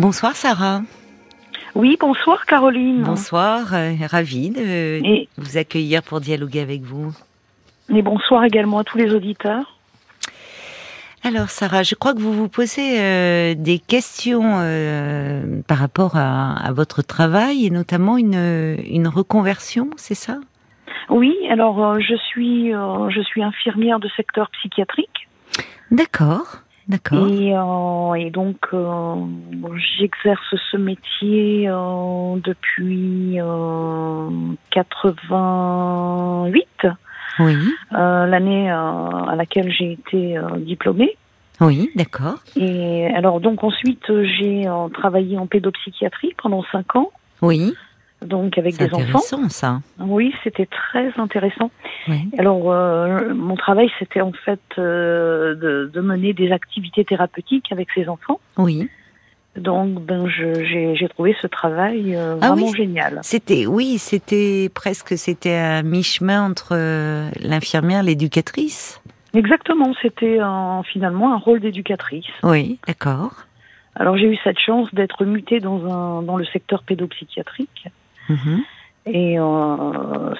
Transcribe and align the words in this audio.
Bonsoir 0.00 0.34
Sarah. 0.34 0.80
Oui, 1.74 1.98
bonsoir 2.00 2.46
Caroline. 2.46 3.02
Bonsoir, 3.02 3.74
euh, 3.74 3.92
ravie 4.10 4.48
de 4.48 5.26
vous 5.36 5.58
accueillir 5.58 6.02
pour 6.02 6.22
dialoguer 6.22 6.60
avec 6.60 6.80
vous. 6.80 7.12
Et 7.94 8.00
bonsoir 8.00 8.44
également 8.44 8.78
à 8.78 8.84
tous 8.84 8.96
les 8.96 9.12
auditeurs. 9.12 9.76
Alors 11.22 11.50
Sarah, 11.50 11.82
je 11.82 11.94
crois 11.94 12.14
que 12.14 12.18
vous 12.18 12.32
vous 12.32 12.48
posez 12.48 12.98
euh, 12.98 13.54
des 13.54 13.78
questions 13.78 14.60
euh, 14.60 15.60
par 15.68 15.76
rapport 15.76 16.16
à, 16.16 16.72
votre 16.72 17.02
travail 17.02 17.66
et 17.66 17.70
notamment 17.70 18.16
une, 18.16 18.78
une 18.82 19.06
reconversion, 19.06 19.90
c'est 19.96 20.14
ça? 20.14 20.38
Oui, 21.10 21.36
alors 21.50 22.00
je 22.00 22.16
suis 22.16 22.70
je 22.70 23.20
suis 23.20 23.42
infirmière 23.42 24.00
de 24.00 24.08
secteur 24.16 24.48
psychiatrique. 24.48 25.28
D'accord. 25.90 26.62
D'accord. 26.88 27.28
Et, 27.28 27.54
euh, 27.54 28.14
et, 28.14 28.30
donc, 28.30 28.56
euh, 28.72 29.14
j'exerce 29.98 30.54
ce 30.70 30.76
métier 30.76 31.68
euh, 31.68 32.36
depuis 32.42 33.38
88. 34.70 36.66
Oui. 37.38 37.56
L'année 37.92 38.70
à 38.70 39.34
laquelle 39.36 39.72
j'ai 39.72 39.92
été 39.92 40.36
diplômée. 40.58 41.16
Oui, 41.60 41.90
d'accord. 41.94 42.38
Et 42.56 43.06
alors, 43.14 43.40
donc 43.40 43.62
ensuite, 43.62 44.04
j'ai 44.08 44.66
travaillé 44.94 45.38
en 45.38 45.46
pédopsychiatrie 45.46 46.34
pendant 46.42 46.64
5 46.72 46.96
ans. 46.96 47.10
Oui 47.42 47.74
donc 48.22 48.58
avec 48.58 48.76
des 48.76 48.92
enfants. 48.92 49.20
C'est 49.20 49.50
ça. 49.50 49.80
Oui, 49.98 50.34
c'était 50.44 50.66
très 50.66 51.12
intéressant. 51.16 51.70
Alors, 52.38 52.70
euh, 52.70 53.34
mon 53.34 53.56
travail, 53.56 53.90
c'était 53.98 54.20
en 54.20 54.32
fait 54.32 54.60
euh, 54.78 55.54
de, 55.54 55.90
de, 55.92 56.00
mener 56.00 56.32
des 56.32 56.52
activités 56.52 57.04
thérapeutiques 57.04 57.72
avec 57.72 57.88
ces 57.94 58.08
enfants. 58.08 58.40
Oui. 58.58 58.88
Donc, 59.56 60.00
ben, 60.04 60.28
j'ai 60.28 61.08
trouvé 61.08 61.34
ce 61.40 61.46
travail 61.46 62.14
euh, 62.14 62.36
ah 62.40 62.48
vraiment 62.48 62.72
génial. 62.72 63.18
C'était, 63.22 63.66
oui, 63.66 63.98
c'était 63.98 64.70
presque, 64.72 65.18
c'était 65.18 65.56
un 65.56 65.82
mi-chemin 65.82 66.50
entre 66.50 66.76
l'infirmière, 67.40 68.02
l'éducatrice. 68.02 69.00
Exactement, 69.34 69.92
c'était 70.02 70.38
finalement 70.92 71.32
un 71.32 71.38
rôle 71.38 71.60
d'éducatrice. 71.60 72.26
Oui, 72.42 72.78
d'accord. 72.86 73.32
Alors 73.96 74.16
j'ai 74.16 74.26
eu 74.26 74.38
cette 74.44 74.58
chance 74.58 74.92
d'être 74.94 75.24
mutée 75.24 75.60
dans, 75.60 75.84
un, 75.92 76.22
dans 76.22 76.36
le 76.36 76.44
secteur 76.46 76.82
pédopsychiatrique. 76.84 77.88
Mhm. 78.30 78.62
Et 79.06 79.38
euh, 79.38 79.44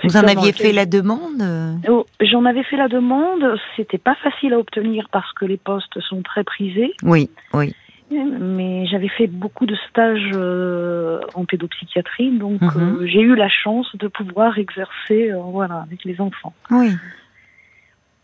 vous 0.05 0.17
en 0.17 0.25
aviez 0.25 0.53
fait 0.53 0.73
la 0.73 0.87
demande 0.87 1.43
oh, 1.89 2.07
J'en 2.21 2.45
avais 2.45 2.63
fait 2.63 2.77
la 2.77 2.89
demande. 2.89 3.59
C'était 3.77 3.99
pas 3.99 4.15
facile 4.17 4.53
à 4.53 4.59
obtenir 4.59 5.09
parce 5.11 5.33
que 5.33 5.45
les 5.45 5.57
postes 5.57 5.99
sont 6.01 6.23
très 6.23 6.45
prisés. 6.45 6.93
Oui, 7.03 7.31
oui. 7.55 7.75
Mais 8.11 8.87
j'avais 8.87 9.09
fait 9.09 9.29
beaucoup 9.29 9.67
de 9.67 9.77
stages 9.89 10.31
euh, 10.35 11.21
en 11.35 11.45
pédopsychiatrie, 11.45 12.37
donc 12.39 12.61
mhm. 12.61 12.71
euh, 12.77 13.07
j'ai 13.07 13.21
eu 13.21 13.37
la 13.37 13.49
chance 13.49 13.95
de 13.95 14.09
pouvoir 14.09 14.59
exercer, 14.59 15.31
voilà, 15.53 15.85
avec 15.87 16.05
les 16.05 16.21
enfants. 16.21 16.53
Oui. 16.71 16.91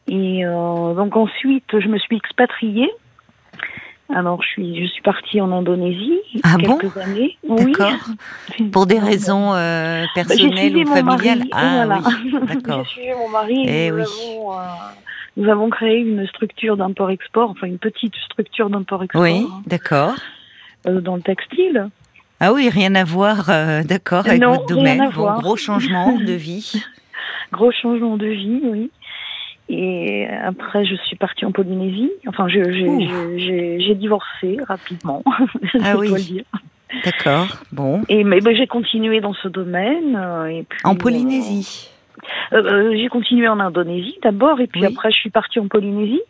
Et 0.08 0.44
donc 0.44 1.16
ensuite, 1.16 1.80
je 1.80 1.88
me 1.88 1.98
suis 1.98 2.16
expatriée 2.16 2.90
alors, 4.14 4.40
je 4.42 4.48
suis, 4.48 4.82
je 4.82 4.86
suis 4.86 5.02
partie 5.02 5.40
en 5.40 5.50
Indonésie 5.50 6.20
ah 6.44 6.56
quelques 6.60 6.94
bon 6.94 7.00
années. 7.00 7.36
D'accord. 7.48 7.92
Pour 8.72 8.86
des 8.86 9.00
raisons 9.00 9.52
euh, 9.54 10.04
bah, 10.14 10.22
personnelles 10.22 10.76
ou 10.76 10.86
familiales. 10.86 11.44
ah 11.52 11.86
oui. 11.88 12.32
D'accord. 12.46 12.84
j'ai 12.84 12.90
suivi 12.90 13.08
mon 13.18 13.28
mari. 13.28 13.66
Et, 13.66 13.86
eh 13.86 13.90
nous, 13.90 13.98
avons, 13.98 14.52
euh, 14.52 14.64
nous 15.36 15.48
avons 15.50 15.70
créé 15.70 15.98
une 15.98 16.26
structure 16.28 16.76
d'import-export, 16.76 17.50
enfin 17.50 17.66
une 17.66 17.78
petite 17.78 18.14
structure 18.26 18.70
d'import-export. 18.70 19.20
Oui, 19.20 19.46
hein, 19.50 19.62
d'accord. 19.66 20.14
Euh, 20.86 21.00
dans 21.00 21.16
le 21.16 21.22
textile. 21.22 21.88
Ah 22.38 22.52
oui, 22.52 22.68
rien 22.68 22.94
à 22.94 23.02
voir, 23.02 23.46
euh, 23.48 23.82
d'accord, 23.82 24.26
avec 24.26 24.42
votre 24.42 24.66
domaine. 24.66 25.10
Bon, 25.14 25.32
gros 25.40 25.56
changement 25.56 26.12
de 26.12 26.32
vie. 26.32 26.74
gros 27.52 27.72
changement 27.72 28.16
de 28.16 28.26
vie, 28.26 28.60
oui. 28.62 28.90
Et 29.68 30.26
après, 30.28 30.84
je 30.84 30.94
suis 30.94 31.16
partie 31.16 31.44
en 31.44 31.52
Polynésie. 31.52 32.10
Enfin, 32.26 32.46
j'ai 32.48 33.94
divorcé 33.94 34.58
rapidement, 34.66 35.24
ah 35.82 35.96
oui. 35.96 36.14
dire. 36.22 36.44
D'accord, 37.04 37.48
bon. 37.72 38.02
Et 38.08 38.22
mais 38.22 38.40
ben, 38.40 38.54
j'ai 38.56 38.68
continué 38.68 39.20
dans 39.20 39.34
ce 39.34 39.48
domaine. 39.48 40.16
Euh, 40.16 40.46
et 40.46 40.62
puis, 40.62 40.78
en 40.84 40.94
Polynésie. 40.94 41.90
Euh, 42.52 42.62
euh, 42.62 42.96
j'ai 42.96 43.08
continué 43.08 43.48
en 43.48 43.58
Indonésie 43.58 44.18
d'abord, 44.22 44.60
et 44.60 44.66
puis 44.66 44.84
après, 44.84 45.10
je 45.10 45.16
suis 45.16 45.30
partie 45.30 45.58
en 45.58 45.68
Polynésie. 45.68 46.22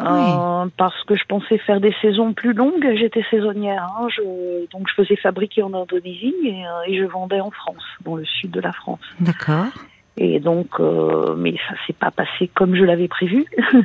Euh, 0.00 0.66
parce 0.76 1.04
que 1.04 1.14
je 1.14 1.22
pensais 1.28 1.56
faire 1.56 1.80
des 1.80 1.94
saisons 2.02 2.32
plus 2.32 2.52
longues. 2.52 2.84
J'étais 2.98 3.24
saisonnière, 3.30 3.86
hein. 3.96 4.08
je, 4.08 4.68
donc 4.72 4.88
je 4.88 4.94
faisais 4.94 5.14
fabriquer 5.14 5.62
en 5.62 5.72
Indonésie 5.72 6.34
et, 6.44 6.64
et, 6.88 6.98
je 6.98 7.04
vendais 7.04 7.40
en 7.40 7.52
France, 7.52 7.84
dans 8.04 8.16
le 8.16 8.24
sud 8.24 8.50
de 8.50 8.60
la 8.60 8.72
France. 8.72 8.98
D'accord. 9.20 9.66
Et 10.16 10.38
donc, 10.40 10.80
euh, 10.80 11.34
mais 11.36 11.54
ça 11.68 11.74
s'est 11.86 11.92
pas 11.92 12.10
passé 12.10 12.48
comme 12.54 12.74
je 12.74 12.84
l'avais 12.84 13.08
prévu. 13.08 13.44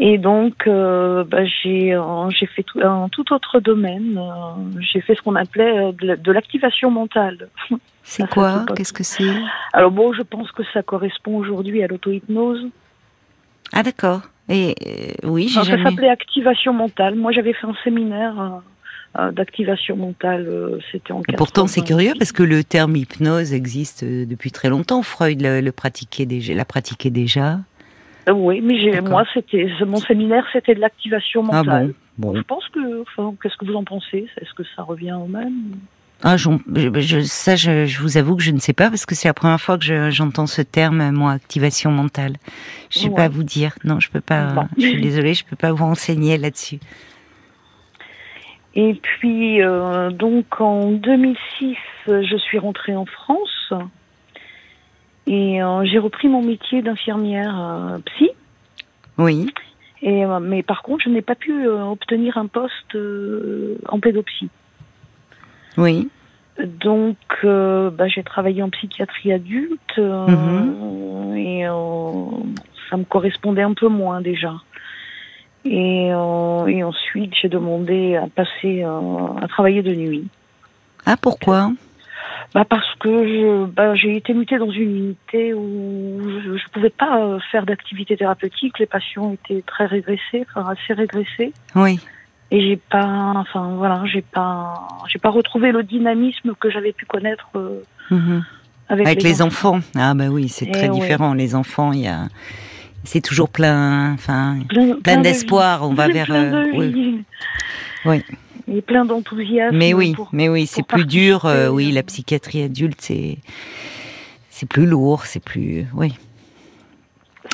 Et 0.00 0.16
donc, 0.16 0.66
euh, 0.66 1.24
bah, 1.24 1.44
j'ai 1.44 1.92
euh, 1.92 2.30
j'ai 2.30 2.46
fait 2.46 2.62
tout, 2.62 2.80
un 2.80 3.08
tout 3.08 3.32
autre 3.32 3.58
domaine. 3.58 4.16
Euh, 4.16 4.80
j'ai 4.80 5.00
fait 5.00 5.16
ce 5.16 5.22
qu'on 5.22 5.34
appelait 5.34 5.78
euh, 5.78 5.92
de 5.92 6.32
l'activation 6.32 6.90
mentale. 6.90 7.48
C'est 8.04 8.28
quoi 8.30 8.64
Qu'est-ce 8.74 8.92
que 8.94 9.02
c'est? 9.02 9.28
Alors 9.74 9.90
bon, 9.90 10.14
je 10.14 10.22
pense 10.22 10.50
que 10.52 10.62
ça 10.72 10.82
correspond 10.82 11.36
aujourd'hui 11.36 11.82
à 11.82 11.88
l'auto-hypnose. 11.88 12.68
Ah 13.74 13.82
d'accord. 13.82 14.22
Et 14.48 14.74
oui, 15.24 15.48
j'ai 15.48 15.62
jamais... 15.62 15.84
Ça 15.84 15.90
s'appelait 15.90 16.08
activation 16.08 16.72
mentale. 16.72 17.16
Moi, 17.16 17.32
j'avais 17.32 17.52
fait 17.52 17.66
un 17.66 17.74
séminaire 17.84 18.62
d'activation 19.32 19.96
mentale, 19.96 20.46
euh, 20.48 20.78
c'était 20.92 21.12
en 21.12 21.22
Pourtant, 21.36 21.66
c'est 21.66 21.82
curieux 21.82 22.12
parce 22.18 22.30
que 22.30 22.44
le 22.44 22.62
terme 22.62 22.94
hypnose 22.94 23.52
existe 23.52 24.04
euh, 24.04 24.24
depuis 24.24 24.52
très 24.52 24.68
longtemps. 24.68 25.02
Freud 25.02 25.40
le, 25.42 25.70
pratiquait 25.70 26.24
déjà, 26.24 26.54
l'a 26.54 26.64
pratiqué 26.64 27.10
déjà. 27.10 27.58
oui, 28.32 28.60
mais 28.60 29.00
moi, 29.00 29.24
c'était 29.34 29.68
mon 29.86 29.96
séminaire, 29.96 30.44
c'était 30.52 30.74
de 30.74 30.80
l'activation 30.80 31.44
ah 31.50 31.62
mentale. 31.64 31.94
Ah 31.94 32.02
bon, 32.16 32.36
Je 32.36 32.42
pense 32.42 32.68
que, 32.68 33.02
enfin, 33.02 33.34
qu'est-ce 33.42 33.56
que 33.56 33.66
vous 33.66 33.74
en 33.74 33.84
pensez? 33.84 34.28
Est-ce 34.40 34.54
que 34.54 34.62
ça 34.76 34.82
revient 34.82 35.14
au 35.14 35.26
même? 35.26 35.52
Ah, 36.22 36.36
je, 36.36 36.48
je, 36.74 37.20
ça, 37.20 37.54
je, 37.56 38.00
vous 38.00 38.16
avoue 38.18 38.36
que 38.36 38.42
je 38.42 38.50
ne 38.50 38.58
sais 38.58 38.72
pas 38.72 38.88
parce 38.88 39.06
que 39.06 39.14
c'est 39.14 39.28
la 39.28 39.34
première 39.34 39.60
fois 39.60 39.78
que 39.78 40.10
j'entends 40.10 40.48
ce 40.48 40.62
terme, 40.62 41.10
moi, 41.10 41.32
activation 41.32 41.90
mentale. 41.90 42.36
Je 42.90 42.98
ne 42.98 43.04
sais 43.04 43.10
pas 43.10 43.28
vous 43.28 43.44
dire. 43.44 43.74
Non, 43.84 43.98
je 43.98 44.10
peux 44.10 44.20
pas. 44.20 44.68
Je 44.76 44.86
suis 44.86 45.00
désolée, 45.00 45.34
je 45.34 45.44
peux 45.44 45.56
pas 45.56 45.72
vous 45.72 45.84
renseigner 45.84 46.36
là-dessus. 46.38 46.78
Et 48.80 48.94
puis, 48.94 49.60
euh, 49.60 50.10
donc 50.10 50.60
en 50.60 50.92
2006, 50.92 51.76
je 52.06 52.36
suis 52.36 52.60
rentrée 52.60 52.94
en 52.94 53.06
France 53.06 53.72
et 55.26 55.60
euh, 55.60 55.84
j'ai 55.84 55.98
repris 55.98 56.28
mon 56.28 56.42
métier 56.42 56.80
d'infirmière 56.80 57.60
euh, 57.60 57.98
psy. 58.04 58.30
Oui. 59.18 59.52
Et, 60.00 60.24
mais 60.40 60.62
par 60.62 60.82
contre, 60.82 61.02
je 61.06 61.10
n'ai 61.10 61.22
pas 61.22 61.34
pu 61.34 61.66
obtenir 61.66 62.38
un 62.38 62.46
poste 62.46 62.96
en 63.88 63.98
pédopsie. 63.98 64.48
Oui. 65.76 66.08
Donc, 66.60 67.16
bah, 67.42 68.06
j'ai 68.06 68.22
travaillé 68.22 68.62
en 68.62 68.70
psychiatrie 68.70 69.32
adulte 69.32 69.98
mhm. 69.98 71.36
et 71.36 71.64
ça 72.88 72.96
me 72.96 73.02
correspondait 73.02 73.62
un 73.62 73.74
peu 73.74 73.88
moins 73.88 74.20
déjà. 74.20 74.54
Et, 75.64 76.10
euh, 76.12 76.66
et 76.66 76.82
ensuite, 76.84 77.32
j'ai 77.40 77.48
demandé 77.48 78.16
à 78.16 78.26
passer 78.28 78.84
euh, 78.84 79.26
à 79.42 79.48
travailler 79.48 79.82
de 79.82 79.94
nuit. 79.94 80.28
Ah, 81.04 81.16
pourquoi? 81.16 81.72
Bah 82.54 82.64
parce 82.64 82.94
que 83.00 83.66
bah, 83.66 83.94
j'ai 83.94 84.16
été 84.16 84.32
mutée 84.32 84.56
dans 84.56 84.70
une 84.70 84.96
unité 84.96 85.52
où 85.52 86.18
je 86.42 86.50
ne 86.50 86.72
pouvais 86.72 86.90
pas 86.90 87.20
euh, 87.20 87.38
faire 87.52 87.66
d'activité 87.66 88.16
thérapeutique. 88.16 88.78
Les 88.78 88.86
patients 88.86 89.32
étaient 89.32 89.62
très 89.62 89.84
régressés, 89.84 90.46
enfin 90.48 90.66
assez 90.70 90.94
régressés. 90.94 91.52
Oui. 91.74 92.00
Et 92.50 92.62
j'ai 92.62 92.76
pas, 92.76 93.34
enfin 93.36 93.74
voilà, 93.76 94.02
j'ai 94.06 94.22
pas, 94.22 94.88
j'ai 95.08 95.18
pas 95.18 95.28
retrouvé 95.28 95.72
le 95.72 95.82
dynamisme 95.82 96.54
que 96.58 96.70
j'avais 96.70 96.92
pu 96.92 97.04
connaître 97.04 97.50
mhm. 98.10 98.42
avec, 98.88 99.22
les, 99.22 99.42
enfants. 99.42 99.80
Ah 99.94 100.14
bah 100.14 100.28
oui, 100.28 100.48
c'est 100.48 100.70
très 100.70 100.88
différent. 100.88 101.34
Les 101.34 101.54
enfants, 101.54 101.92
il 101.92 102.00
y 102.00 102.08
a 102.08 102.28
c'est 103.04 103.20
toujours 103.20 103.48
plein, 103.48 104.12
enfin, 104.12 104.58
plein, 105.02 105.20
d'espoir. 105.20 105.82
On 105.82 105.94
va 105.94 106.08
vers. 106.12 106.30
Euh, 106.30 106.66
oui. 106.74 107.24
oui. 108.04 108.22
Et 108.70 108.82
plein 108.82 109.04
d'enthousiasme. 109.04 109.76
Mais 109.76 109.94
oui, 109.94 110.14
mais 110.32 110.48
oui, 110.48 110.66
c'est 110.66 110.86
plus 110.86 111.06
dur. 111.06 111.46
Euh, 111.46 111.68
oui, 111.68 111.90
la 111.90 112.02
psychiatrie 112.02 112.62
adulte, 112.62 113.00
c'est 113.00 113.38
c'est 114.50 114.68
plus 114.68 114.86
lourd, 114.86 115.24
c'est 115.24 115.42
plus, 115.42 115.86
oui. 115.94 116.12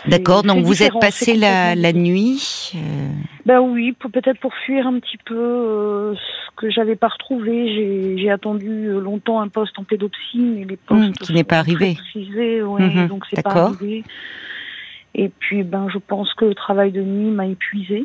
D'accord, 0.06 0.42
donc 0.42 0.64
vous 0.64 0.82
êtes 0.82 0.98
passé 1.00 1.34
la, 1.34 1.74
la, 1.74 1.92
nuit 1.92 2.72
euh... 2.74 3.08
Ben 3.46 3.60
oui, 3.60 3.92
peut-être 3.92 4.38
pour 4.40 4.52
fuir 4.54 4.86
un 4.86 4.98
petit 4.98 5.16
peu 5.24 5.34
euh, 5.36 6.14
ce 6.14 6.56
que 6.56 6.70
j'avais 6.70 6.96
pas 6.96 7.08
retrouvé. 7.08 8.16
J'ai 8.18 8.30
attendu 8.30 8.90
longtemps 9.00 9.40
un 9.40 9.48
poste 9.48 9.78
en 9.78 9.84
pédopsie, 9.84 10.38
mais 10.38 10.64
les 10.64 10.76
postes 10.76 11.02
hum, 11.02 11.12
qui 11.12 11.32
n'est 11.32 11.44
pas 11.44 11.58
arrivé. 11.58 11.94
Précisés, 11.94 12.62
ouais, 12.62 12.82
mmh, 12.82 13.08
donc 13.08 13.24
c'est 13.30 13.42
pas 13.42 13.50
arrivé. 13.50 14.04
Et 15.14 15.28
puis, 15.28 15.62
ben, 15.62 15.88
je 15.92 15.98
pense 15.98 16.32
que 16.34 16.44
le 16.44 16.54
travail 16.54 16.92
de 16.92 17.02
nuit 17.02 17.30
m'a 17.30 17.46
épuisé. 17.46 18.04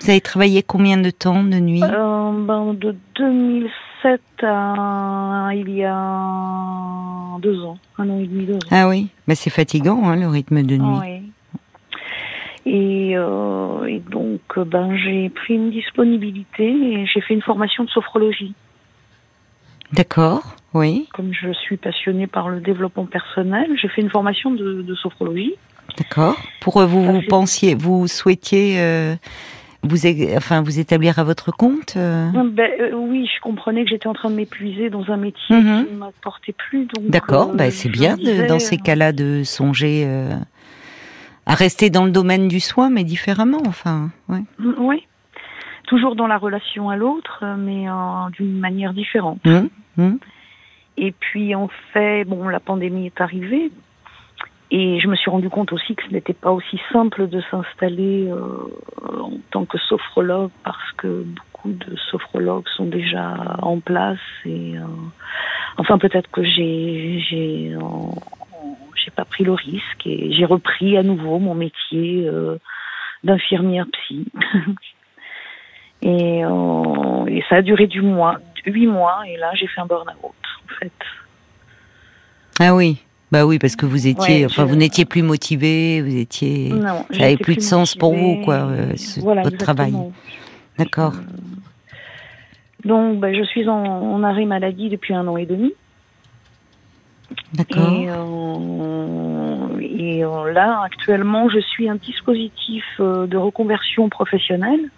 Vous 0.00 0.10
avez 0.10 0.20
travaillé 0.20 0.62
combien 0.62 0.96
de 0.96 1.10
temps 1.10 1.44
de 1.44 1.58
nuit? 1.58 1.82
Euh, 1.82 2.32
ben, 2.44 2.74
De 2.74 2.96
2007 3.14 4.20
à 4.42 5.50
il 5.54 5.70
y 5.70 5.84
a 5.84 7.38
deux 7.40 7.62
ans, 7.64 7.78
un 7.98 8.10
an 8.10 8.18
et 8.18 8.26
demi, 8.26 8.46
deux 8.46 8.56
ans. 8.56 8.70
Ah 8.72 8.88
oui, 8.88 9.08
mais 9.28 9.36
c'est 9.36 9.50
fatigant 9.50 10.02
hein, 10.04 10.16
le 10.16 10.26
rythme 10.26 10.62
de 10.62 10.76
nuit. 10.76 10.98
Oui. 11.00 11.32
Et, 12.64 13.12
euh, 13.16 13.84
et, 13.84 14.00
donc, 14.00 14.40
ben, 14.56 14.96
j'ai 14.96 15.28
pris 15.30 15.54
une 15.54 15.70
disponibilité 15.70 16.64
et 16.64 17.06
j'ai 17.06 17.20
fait 17.20 17.34
une 17.34 17.42
formation 17.42 17.84
de 17.84 17.90
sophrologie. 17.90 18.54
D'accord, 19.92 20.56
oui. 20.74 21.08
Comme 21.12 21.32
je 21.32 21.52
suis 21.52 21.76
passionnée 21.76 22.26
par 22.26 22.48
le 22.48 22.60
développement 22.60 23.04
personnel, 23.04 23.76
j'ai 23.80 23.88
fait 23.88 24.00
une 24.00 24.10
formation 24.10 24.50
de, 24.52 24.82
de 24.82 24.94
sophrologie. 24.94 25.54
D'accord. 25.98 26.36
Pour 26.60 26.78
euh, 26.78 26.86
vous, 26.86 27.02
vous 27.02 27.22
pensiez, 27.28 27.74
vous 27.74 28.06
souhaitiez 28.06 28.80
euh, 28.80 29.14
vous, 29.82 30.06
enfin, 30.36 30.62
vous 30.62 30.78
établir 30.78 31.18
à 31.18 31.24
votre 31.24 31.50
compte 31.50 31.94
euh? 31.96 32.30
Ben, 32.44 32.70
Oui, 32.94 33.28
je 33.34 33.40
comprenais 33.40 33.84
que 33.84 33.90
j'étais 33.90 34.06
en 34.06 34.14
train 34.14 34.30
de 34.30 34.36
m'épuiser 34.36 34.90
dans 34.90 35.10
un 35.10 35.16
métier 35.16 35.56
mhm. 35.56 35.86
qui 35.86 35.92
ne 35.92 35.98
m'apportait 35.98 36.52
plus. 36.52 36.86
D'accord, 37.00 37.52
ben, 37.54 37.70
c'est 37.70 37.88
bien 37.88 38.16
dans 38.48 38.58
ces 38.58 38.78
cas-là 38.78 39.12
de 39.12 39.42
songer 39.44 40.06
à 41.44 41.54
rester 41.54 41.90
dans 41.90 42.04
le 42.04 42.12
domaine 42.12 42.46
du 42.46 42.60
soin, 42.60 42.88
mais 42.88 43.02
différemment, 43.02 43.62
enfin. 43.66 44.10
Ouais. 44.28 44.42
Mm, 44.58 44.74
oui, 44.78 45.06
toujours 45.88 46.14
dans 46.14 46.28
la 46.28 46.38
relation 46.38 46.88
à 46.88 46.96
l'autre, 46.96 47.44
mais 47.58 47.86
d'une 48.32 48.60
manière 48.60 48.94
différente. 48.94 49.44
Mmh. 49.44 49.66
Mmh. 49.96 50.16
Et 50.98 51.12
puis 51.12 51.54
en 51.54 51.68
fait, 51.92 52.24
bon, 52.24 52.48
la 52.48 52.60
pandémie 52.60 53.06
est 53.06 53.20
arrivée, 53.20 53.70
et 54.74 55.00
je 55.00 55.06
me 55.06 55.16
suis 55.16 55.30
rendu 55.30 55.50
compte 55.50 55.70
aussi 55.74 55.94
que 55.94 56.02
ce 56.02 56.08
n'était 56.08 56.32
pas 56.32 56.50
aussi 56.50 56.80
simple 56.90 57.28
de 57.28 57.42
s'installer 57.50 58.30
euh, 58.30 59.20
en 59.20 59.32
tant 59.50 59.66
que 59.66 59.76
sophrologue 59.76 60.50
parce 60.64 60.92
que 60.92 61.24
beaucoup 61.24 61.72
de 61.72 61.94
sophrologues 62.10 62.66
sont 62.74 62.86
déjà 62.86 63.34
en 63.60 63.80
place 63.80 64.18
et 64.46 64.78
euh, 64.78 64.86
enfin 65.76 65.98
peut-être 65.98 66.30
que 66.30 66.42
j'ai 66.42 67.22
j'ai 67.28 67.74
euh, 67.74 67.80
j'ai 68.96 69.10
pas 69.10 69.26
pris 69.26 69.44
le 69.44 69.52
risque 69.52 70.06
et 70.06 70.32
j'ai 70.32 70.46
repris 70.46 70.96
à 70.96 71.02
nouveau 71.02 71.38
mon 71.38 71.54
métier 71.54 72.26
d'infirmière 73.24 73.86
psy. 73.92 74.24
et, 76.02 76.38
et 76.38 77.44
ça 77.50 77.56
a 77.56 77.62
duré 77.62 77.88
du 77.88 78.00
mois, 78.00 78.38
huit 78.64 78.86
mois 78.86 79.20
et 79.26 79.36
là 79.36 79.52
j'ai 79.54 79.66
fait 79.66 79.82
un 79.82 79.86
burn-out 79.86 80.16
en 80.24 80.74
fait. 80.80 80.92
Ah 82.58 82.74
oui. 82.74 83.02
Bah 83.32 83.46
oui, 83.46 83.58
parce 83.58 83.76
que 83.76 83.86
vous 83.86 84.06
étiez, 84.06 84.44
enfin, 84.44 84.66
vous 84.66 84.76
n'étiez 84.76 85.06
plus 85.06 85.22
motivé, 85.22 86.02
vous 86.02 86.18
étiez, 86.18 86.68
non, 86.68 87.06
ça 87.10 87.18
n'avait 87.18 87.38
plus 87.38 87.56
de 87.56 87.62
sens 87.62 87.94
pour 87.94 88.14
vous, 88.14 88.42
quoi, 88.44 88.56
euh, 88.56 88.92
votre 89.22 89.56
travail. 89.56 89.94
D'accord. 90.76 91.14
Euh, 91.14 91.96
donc, 92.84 93.20
bah, 93.20 93.32
je 93.32 93.42
suis 93.44 93.66
en, 93.70 94.22
arrêt 94.22 94.44
maladie 94.44 94.90
depuis 94.90 95.14
un 95.14 95.26
an 95.28 95.38
et 95.38 95.46
demi. 95.46 95.72
D'accord. 97.54 97.90
Et, 99.80 100.22
euh, 100.22 100.52
là, 100.52 100.82
actuellement, 100.84 101.48
je 101.48 101.60
suis 101.60 101.88
un 101.88 101.94
dispositif 101.94 102.84
de 103.00 103.36
reconversion 103.38 104.10
professionnelle 104.10 104.90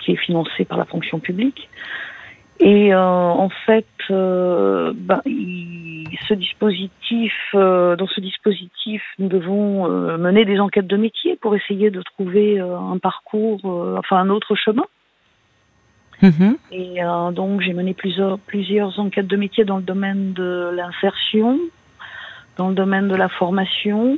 qui 0.00 0.12
est 0.12 0.16
financé 0.16 0.66
par 0.66 0.76
la 0.76 0.84
fonction 0.84 1.18
publique. 1.18 1.70
Et 2.60 2.94
en 2.94 3.48
fait, 3.66 3.86
bah, 4.08 5.22
ce 6.28 6.34
dispositif, 6.34 7.32
euh, 7.54 7.96
dans 7.96 8.06
ce 8.06 8.20
dispositif, 8.20 9.02
nous 9.18 9.28
devons 9.28 9.90
euh, 9.90 10.16
mener 10.16 10.44
des 10.44 10.60
enquêtes 10.60 10.86
de 10.86 10.96
métier 10.96 11.36
pour 11.36 11.54
essayer 11.54 11.90
de 11.90 12.02
trouver 12.02 12.60
euh, 12.60 12.78
un 12.78 12.98
parcours, 12.98 13.64
enfin 13.98 14.18
un 14.18 14.30
autre 14.30 14.54
chemin. 14.54 14.84
Mm-hmm. 16.22 16.56
Et 16.70 17.00
donc 17.34 17.60
j'ai 17.60 17.72
mené 17.72 17.92
plusieurs, 17.92 18.38
plusieurs 18.38 18.98
enquêtes 19.00 19.26
de 19.26 19.36
métier 19.36 19.64
dans 19.64 19.78
le 19.78 19.82
domaine 19.82 20.32
de 20.32 20.70
l'insertion, 20.74 21.58
dans 22.56 22.68
le 22.68 22.74
domaine 22.74 23.08
de 23.08 23.16
la 23.16 23.28
formation, 23.28 24.16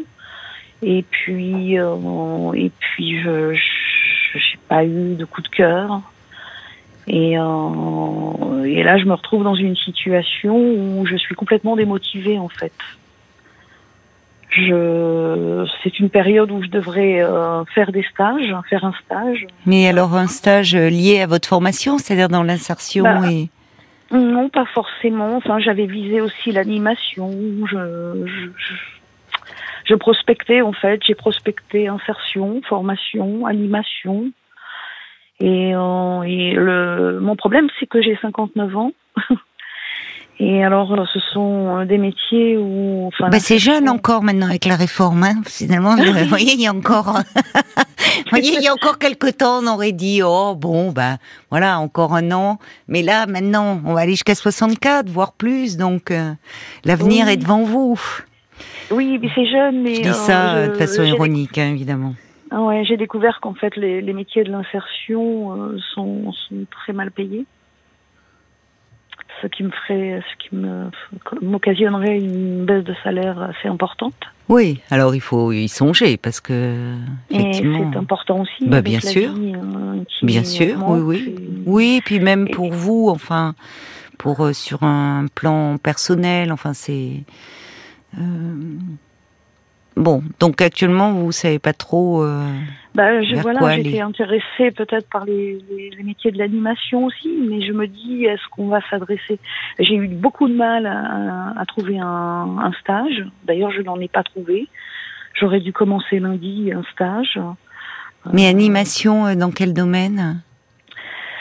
et 0.83 1.03
puis 1.03 1.75
et 1.75 2.71
puis 2.79 3.23
je 3.23 3.53
n'ai 4.35 4.59
pas 4.69 4.85
eu 4.85 5.15
de 5.15 5.25
coup 5.25 5.41
de 5.41 5.49
cœur. 5.49 6.03
Et, 7.08 7.38
euh, 7.38 8.64
et 8.64 8.82
là, 8.82 8.99
je 8.99 9.05
me 9.05 9.14
retrouve 9.14 9.44
dans 9.44 9.55
une 9.55 9.76
situation 9.76 10.56
où 10.56 11.06
je 11.06 11.17
suis 11.17 11.35
complètement 11.35 11.76
démotivée 11.76 12.38
en 12.38 12.49
fait. 12.49 12.73
Je, 14.50 15.67
c'est 15.82 15.99
une 15.99 16.08
période 16.08 16.50
où 16.50 16.62
je 16.62 16.69
devrais 16.69 17.23
euh, 17.23 17.64
faire 17.75 17.93
des 17.93 18.05
stages, 18.05 18.55
faire 18.70 18.85
un 18.85 18.94
stage. 19.05 19.47
Mais 19.67 19.87
alors 19.87 20.14
un 20.14 20.29
stage 20.29 20.75
lié 20.75 21.20
à 21.20 21.26
votre 21.26 21.49
formation, 21.49 21.99
c'est-à-dire 21.99 22.29
dans 22.29 22.43
l'insertion 22.43 23.05
bah, 23.05 23.31
et 23.31 23.50
non, 24.12 24.49
pas 24.49 24.67
forcément. 24.67 25.37
Enfin, 25.37 25.59
j'avais 25.59 25.87
visé 25.87 26.20
aussi 26.20 26.52
l'animation. 26.52 27.31
Je, 27.67 28.25
je, 28.26 28.75
je, 29.85 29.94
prospectais 29.94 30.62
en 30.62 30.73
fait. 30.73 31.00
J'ai 31.05 31.14
prospecté 31.14 31.88
insertion, 31.88 32.61
formation, 32.69 33.47
animation. 33.47 34.31
Et, 35.41 35.75
euh, 35.75 36.23
et 36.23 36.53
le, 36.53 37.21
mon 37.21 37.37
problème, 37.37 37.69
c'est 37.79 37.87
que 37.87 38.00
j'ai 38.00 38.17
59 38.21 38.77
ans. 38.77 38.93
Et 40.38 40.62
alors, 40.62 40.94
ce 41.11 41.19
sont 41.33 41.87
des 41.87 41.97
métiers 41.97 42.59
où. 42.59 43.06
Enfin, 43.06 43.31
bah, 43.31 43.41
c'est 43.41 43.59
jeune 43.59 43.88
encore 43.88 44.23
maintenant 44.23 44.49
avec 44.49 44.67
la 44.67 44.77
réforme. 44.77 45.23
Hein. 45.23 45.41
Finalement, 45.47 45.97
vous 45.97 46.29
voyez, 46.29 46.53
il 46.53 46.61
y 46.61 46.67
a 46.67 46.75
encore. 46.75 47.06
vous 47.97 48.31
voyez, 48.31 48.53
il 48.56 48.62
y 48.62 48.69
a 48.69 48.73
encore 48.73 48.99
quelques 48.99 49.38
temps, 49.38 49.61
on 49.62 49.67
aurait 49.67 49.93
dit, 49.93 50.21
oh 50.23 50.55
bon, 50.55 50.93
ben 50.93 51.17
voilà, 51.50 51.79
encore 51.79 52.15
un 52.15 52.33
an. 52.33 52.59
Mais 52.87 53.03
là, 53.03 53.27
maintenant, 53.27 53.81
on 53.87 53.94
va 53.94 54.00
aller 54.00 54.12
jusqu'à 54.12 54.35
64, 54.35 55.09
voire 55.09 55.33
plus. 55.33 55.79
Donc, 55.79 56.11
euh, 56.11 56.33
l'avenir 56.85 57.29
est 57.29 57.38
devant 57.38 57.62
vous. 57.62 57.99
Oui, 58.91 59.19
mais 59.21 59.31
c'est 59.35 59.47
jeune, 59.50 59.83
mais. 59.83 59.94
Je 59.97 60.03
dis 60.03 60.12
ça 60.12 60.55
euh, 60.55 60.69
de 60.69 60.75
façon 60.75 61.03
ironique, 61.03 61.56
hein, 61.56 61.71
évidemment. 61.71 62.15
Ah 62.50 62.62
ouais, 62.62 62.84
j'ai 62.84 62.96
découvert 62.96 63.40
qu'en 63.40 63.54
fait 63.54 63.75
les, 63.76 64.00
les, 64.00 64.12
métiers 64.12 64.44
de 64.44 64.50
l'insertion 64.50 65.52
euh, 65.52 65.78
sont, 65.94 66.32
sont, 66.32 66.66
très 66.70 66.93
mal 66.93 67.10
payés. 67.10 67.44
Ce 69.43 69.48
qui 69.48 69.64
me 69.64 69.70
ferait, 69.70 70.22
ce 70.22 70.48
qui 70.48 70.54
me 70.54 70.88
m'occasionnerait 71.43 72.19
une 72.19 72.64
baisse 72.64 72.84
de 72.84 72.94
salaire 73.04 73.43
assez 73.43 73.69
importante. 73.69 74.14
Oui, 74.48 74.81
alors 74.90 75.14
il 75.14 75.20
faut 75.20 75.52
y 75.52 75.69
songer 75.69 76.16
parce 76.16 76.40
que 76.40 76.94
c'est 77.31 77.66
important 77.96 78.40
aussi. 78.40 78.66
Bah, 78.66 78.81
bien 78.81 79.00
sûr, 79.00 79.31
euh, 79.37 80.02
bien 80.22 80.44
sûr, 80.44 80.78
oui, 80.88 81.00
oui, 81.00 81.34
oui. 81.66 82.00
Puis 82.04 82.20
même 82.20 82.49
pour 82.49 82.72
vous, 82.72 83.09
enfin, 83.11 83.54
pour 84.16 84.42
euh, 84.42 84.52
sur 84.54 84.85
un 84.85 85.26
plan 85.35 85.76
personnel, 85.76 86.52
enfin 86.52 86.73
c'est. 86.73 87.25
Bon, 89.97 90.23
donc 90.41 90.61
actuellement, 90.61 91.12
vous 91.12 91.33
savez 91.33 91.59
pas 91.59 91.73
trop. 91.73 92.23
Euh, 92.23 92.47
bah, 92.95 93.23
je, 93.23 93.35
voilà, 93.37 93.76
j'étais 93.76 94.00
intéressée 94.00 94.71
peut-être 94.71 95.09
par 95.09 95.25
les, 95.25 95.59
les, 95.71 96.03
métiers 96.03 96.31
de 96.31 96.38
l'animation 96.38 97.07
aussi, 97.07 97.31
mais 97.49 97.62
je 97.62 97.73
me 97.73 97.87
dis, 97.87 98.25
est-ce 98.25 98.43
qu'on 98.50 98.69
va 98.69 98.81
s'adresser? 98.91 99.38
J'ai 99.79 99.95
eu 99.95 100.09
beaucoup 100.09 100.49
de 100.49 100.55
mal 100.55 100.87
à, 100.87 101.59
à 101.59 101.65
trouver 101.65 101.99
un, 101.99 102.07
un 102.07 102.73
stage. 102.81 103.25
D'ailleurs, 103.45 103.71
je 103.71 103.81
n'en 103.81 103.99
ai 103.99 104.09
pas 104.09 104.23
trouvé. 104.23 104.69
J'aurais 105.33 105.61
dû 105.61 105.73
commencer 105.73 106.19
lundi 106.19 106.73
un 106.73 106.83
stage. 106.93 107.38
Mais 108.33 108.47
animation, 108.47 109.26
euh, 109.26 109.35
dans 109.35 109.50
quel 109.50 109.73
domaine? 109.73 110.41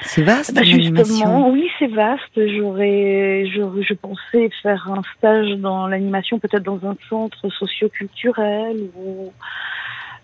C'est 0.02 0.24
vaste, 0.24 0.54
bah, 0.54 0.64
Justement, 0.64 1.50
oui, 1.50 1.68
c'est 1.80 1.88
vaste. 1.88 2.34
J'aurais, 2.36 3.46
je, 3.48 3.62
je, 3.82 3.94
pensais 3.94 4.50
faire 4.62 4.90
un 4.92 5.02
stage 5.18 5.52
dans 5.58 5.88
l'animation, 5.88 6.40
peut-être 6.40 6.64
dans 6.64 6.80
un 6.86 6.96
centre 7.10 7.50
socioculturel 7.50 8.78
ou, 8.98 9.32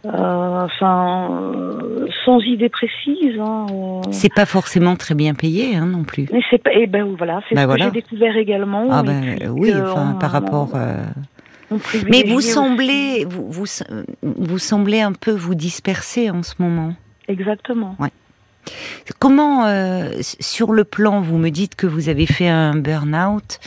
euh, 0.06 0.66
enfin, 0.66 1.30
euh, 1.32 2.08
sans 2.26 2.40
idée 2.42 2.70
précise. 2.70 3.40
Hein, 3.40 3.68
euh. 3.72 4.02
C'est 4.12 4.34
pas 4.34 4.46
forcément 4.46 4.96
très 4.96 5.16
bien 5.16 5.34
payé, 5.34 5.76
hein, 5.76 5.86
non 5.86 6.04
plus. 6.04 6.28
Mais 6.32 6.42
c'est 6.50 6.62
pas, 6.62 6.74
et 6.74 6.82
eh 6.84 6.88
ben 6.88 7.16
voilà, 7.18 7.42
c'est 7.48 7.56
bah, 7.56 7.68
ce 7.68 7.78
que 7.78 7.84
j'ai 7.84 7.92
découvert 7.92 8.36
également. 8.36 8.88
Ah 8.92 9.04
ben 9.04 9.38
oui, 9.50 9.74
enfin, 9.74 10.18
par 10.20 10.32
rapport. 10.32 10.70
Mais 12.10 12.24
vous 12.24 12.42
semblez, 12.42 13.26
vous, 13.26 13.50
vous, 13.50 13.66
vous 14.22 14.60
semblez 14.60 15.02
un 15.02 15.14
peu 15.14 15.32
vous 15.32 15.56
disperser 15.56 16.30
en 16.30 16.44
ce 16.44 16.56
moment. 16.60 16.94
Exactement. 17.28 17.96
Ouais. 18.00 18.10
Comment, 19.20 19.66
euh, 19.66 20.10
sur 20.22 20.72
le 20.72 20.84
plan, 20.84 21.22
vous 21.22 21.38
me 21.38 21.50
dites 21.50 21.76
que 21.76 21.88
vous 21.88 22.10
avez 22.10 22.26
fait 22.26 22.48
un 22.48 22.76
burn-out. 22.76 23.60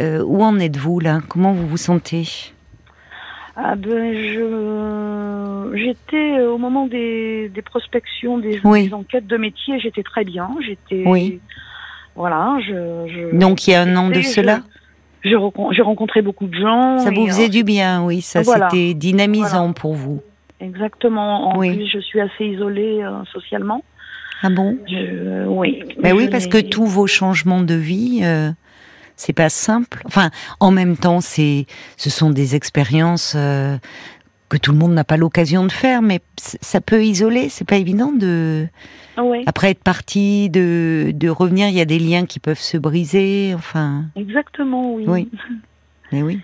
Euh, 0.00 0.22
où 0.24 0.42
en 0.44 0.58
êtes-vous 0.60 1.00
là? 1.00 1.20
Comment 1.28 1.52
vous 1.52 1.66
vous 1.66 1.76
sentez? 1.76 2.52
Ah 3.56 3.74
ben, 3.74 4.14
j'étais 5.74 6.38
euh, 6.38 6.52
au 6.52 6.58
moment 6.58 6.86
des, 6.86 7.50
prospections, 7.64 8.38
des, 8.38 8.60
enquêtes 8.92 9.26
de 9.26 9.36
métier, 9.36 9.80
j'étais 9.80 10.04
très 10.04 10.22
bien. 10.22 10.48
J'étais, 10.64 11.02
oui. 11.04 11.40
voilà. 12.14 12.58
Je, 12.60 13.36
Donc 13.36 13.66
il 13.66 13.72
y 13.72 13.74
a 13.74 13.82
un 13.82 13.96
an 13.96 14.10
de 14.10 14.22
cela? 14.22 14.60
J'ai 15.24 15.34
rencontré 15.34 16.22
beaucoup 16.22 16.46
de 16.46 16.54
gens. 16.54 16.98
Ça 16.98 17.10
vous 17.10 17.26
faisait 17.26 17.48
du 17.48 17.64
bien, 17.64 18.04
oui. 18.04 18.20
Ça 18.20 18.44
c'était 18.44 18.94
dynamisant 18.94 19.72
pour 19.72 19.94
vous. 19.94 20.22
exactement. 20.60 21.48
En 21.48 21.58
plus, 21.58 21.88
je 21.92 21.98
suis 21.98 22.20
assez 22.20 22.44
isolée 22.44 23.02
socialement. 23.32 23.82
Ah 24.42 24.50
bon? 24.50 24.78
Oui. 25.48 25.82
Ben 26.00 26.14
oui, 26.16 26.28
parce 26.28 26.46
que 26.46 26.58
tous 26.58 26.86
vos 26.86 27.06
changements 27.06 27.62
de 27.62 27.74
vie, 27.74 28.22
c'est 29.16 29.32
pas 29.32 29.48
simple. 29.48 30.02
Enfin, 30.04 30.30
en 30.60 30.70
même 30.70 30.96
temps, 30.96 31.20
c'est, 31.20 31.66
ce 31.96 32.10
sont 32.10 32.30
des 32.30 32.54
expériences 32.54 33.36
que 34.48 34.56
tout 34.56 34.72
le 34.72 34.78
monde 34.78 34.92
n'a 34.92 35.04
pas 35.04 35.16
l'occasion 35.16 35.66
de 35.66 35.72
faire, 35.72 36.02
mais 36.02 36.20
ça 36.36 36.80
peut 36.80 37.04
isoler. 37.04 37.48
C'est 37.48 37.66
pas 37.66 37.76
évident 37.76 38.12
de. 38.12 38.66
Après 39.46 39.70
être 39.70 39.82
parti, 39.82 40.48
de, 40.48 41.10
de 41.12 41.28
revenir, 41.28 41.68
il 41.68 41.74
y 41.74 41.80
a 41.80 41.84
des 41.84 41.98
liens 41.98 42.24
qui 42.24 42.38
peuvent 42.38 42.60
se 42.60 42.76
briser. 42.76 43.52
Enfin. 43.54 44.04
Exactement, 44.16 44.94
oui. 44.94 45.04
Oui. 45.08 45.30
Mais 46.12 46.22
oui. 46.22 46.40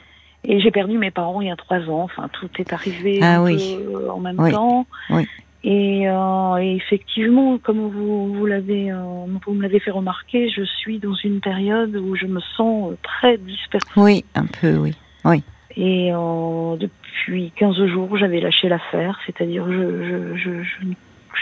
Et 0.47 0.61
j'ai 0.61 0.71
perdu 0.71 0.99
mes 0.99 1.11
parents 1.11 1.41
il 1.41 1.49
y 1.49 1.51
a 1.51 1.57
trois 1.57 1.79
ans. 1.89 2.03
Enfin, 2.03 2.29
tout 2.33 2.51
est 2.59 2.73
arrivé 2.73 3.21
ah 3.23 3.41
euh, 3.41 4.09
en 4.11 4.21
même 4.21 4.37
temps. 4.37 4.87
Oui. 5.09 5.27
Euh, 5.65 6.57
et, 6.57 6.77
effectivement, 6.77 7.59
comme 7.59 7.89
vous, 7.89 8.35
vous 8.35 8.47
l'avez, 8.47 8.93
euh, 8.93 9.25
vous 9.47 9.55
me 9.55 9.63
l'avez 9.63 9.81
fait 9.81 9.91
remarquer, 9.91 10.51
je 10.51 10.63
suis 10.63 10.99
dans 10.99 11.15
une 11.15 11.41
période 11.41 11.97
où 11.97 12.15
je 12.17 12.27
me 12.27 12.41
sens 12.57 12.95
très 13.03 13.39
dispersée. 13.39 13.89
Oui, 13.97 14.25
un 14.35 14.47
peu, 14.47 14.77
oui. 14.77 14.95
Oui. 15.25 15.43
Et 15.77 16.11
depuis 16.13 17.51
15 17.57 17.87
jours, 17.87 18.17
j'avais 18.17 18.41
lâché 18.41 18.69
l'affaire, 18.69 19.19
c'est-à-dire 19.27 19.65
je, 19.67 20.37
je, 20.37 20.37
je, 20.37 20.63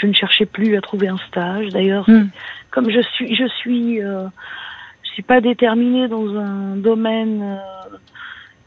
je, 0.01 0.07
ne 0.07 0.13
cherchais 0.15 0.47
plus 0.47 0.77
à 0.77 0.81
trouver 0.81 1.09
un 1.09 1.19
stage. 1.29 1.69
D'ailleurs, 1.69 2.09
hmm. 2.09 2.29
comme 2.71 2.89
je 2.91 3.03
suis, 3.15 3.35
je 3.35 3.47
suis, 3.47 3.99
je 3.99 5.11
suis 5.13 5.23
pas 5.23 5.43
déterminée 5.43 6.09
dans 6.09 6.35
un 6.37 6.77
domaine 6.77 7.61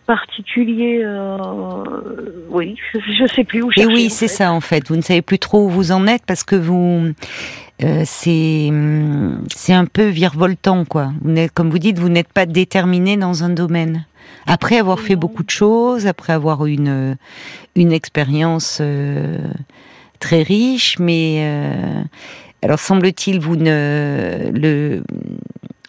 particulier, 0.05 1.01
euh, 1.03 1.83
oui, 2.49 2.75
je 2.93 3.23
ne 3.23 3.27
sais 3.27 3.43
plus 3.43 3.63
où 3.63 3.71
chercher. 3.71 3.89
Et 3.89 3.93
oui, 3.93 4.09
c'est 4.09 4.27
ça 4.27 4.51
en 4.51 4.61
fait. 4.61 4.87
Vous 4.87 4.95
ne 4.95 5.01
savez 5.01 5.21
plus 5.21 5.39
trop 5.39 5.65
où 5.65 5.69
vous 5.69 5.91
en 5.91 6.07
êtes 6.07 6.23
parce 6.25 6.43
que 6.43 6.55
vous, 6.55 7.13
euh, 7.83 8.03
c'est, 8.05 8.71
c'est 9.53 9.73
un 9.73 9.85
peu 9.85 10.07
virevoltant 10.07 10.85
quoi. 10.85 11.11
Vous 11.21 11.35
comme 11.53 11.69
vous 11.69 11.79
dites, 11.79 11.99
vous 11.99 12.09
n'êtes 12.09 12.31
pas 12.31 12.45
déterminé 12.45 13.17
dans 13.17 13.43
un 13.43 13.49
domaine. 13.49 14.05
Après 14.47 14.77
avoir 14.77 14.99
fait 14.99 15.15
beaucoup 15.15 15.43
de 15.43 15.49
choses, 15.49 16.07
après 16.07 16.33
avoir 16.33 16.65
une 16.65 17.17
une 17.75 17.91
expérience 17.91 18.79
euh, 18.81 19.39
très 20.19 20.41
riche, 20.41 20.97
mais 20.99 21.39
euh, 21.41 22.03
alors 22.61 22.79
semble-t-il 22.79 23.39
vous 23.39 23.55
ne 23.55 24.49
le 24.53 25.03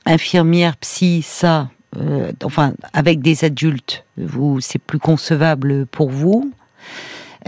infirmière 0.05 0.77
psy 0.79 1.23
ça 1.23 1.69
euh, 1.99 2.33
enfin 2.45 2.73
avec 2.93 3.21
des 3.21 3.45
adultes, 3.45 4.05
vous 4.17 4.61
c'est 4.61 4.81
plus 4.81 4.99
concevable 4.99 5.87
pour 5.87 6.11
vous. 6.11 6.53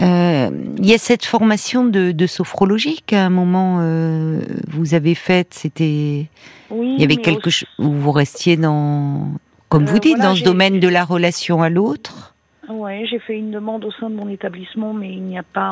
Euh, 0.01 0.49
il 0.77 0.85
y 0.85 0.93
a 0.93 0.97
cette 0.97 1.25
formation 1.25 1.83
de, 1.83 2.11
de 2.11 2.27
sophrologie 2.27 3.01
qu'à 3.05 3.25
un 3.25 3.29
moment 3.29 3.79
euh, 3.81 4.41
vous 4.67 4.93
avez 4.93 5.13
faite. 5.13 5.53
C'était, 5.53 6.27
il 6.71 6.99
y 6.99 7.03
avait 7.03 7.17
quelque 7.17 7.49
chose 7.49 7.67
où 7.79 7.91
vous 7.91 8.11
restiez 8.11 8.55
dans, 8.55 9.27
comme 9.67 9.85
vous 9.85 9.99
dites, 9.99 10.19
dans 10.19 10.35
ce 10.35 10.43
domaine 10.43 10.79
de 10.79 10.87
la 10.87 11.03
relation 11.03 11.61
à 11.61 11.69
l'autre. 11.69 12.33
Oui, 12.69 13.07
j'ai 13.07 13.17
fait 13.17 13.35
une 13.35 13.49
demande 13.49 13.83
au 13.83 13.91
sein 13.93 14.11
de 14.11 14.15
mon 14.15 14.29
établissement, 14.29 14.93
mais 14.93 15.11
il 15.11 15.23
n'y 15.23 15.39
a 15.39 15.43
pas, 15.43 15.69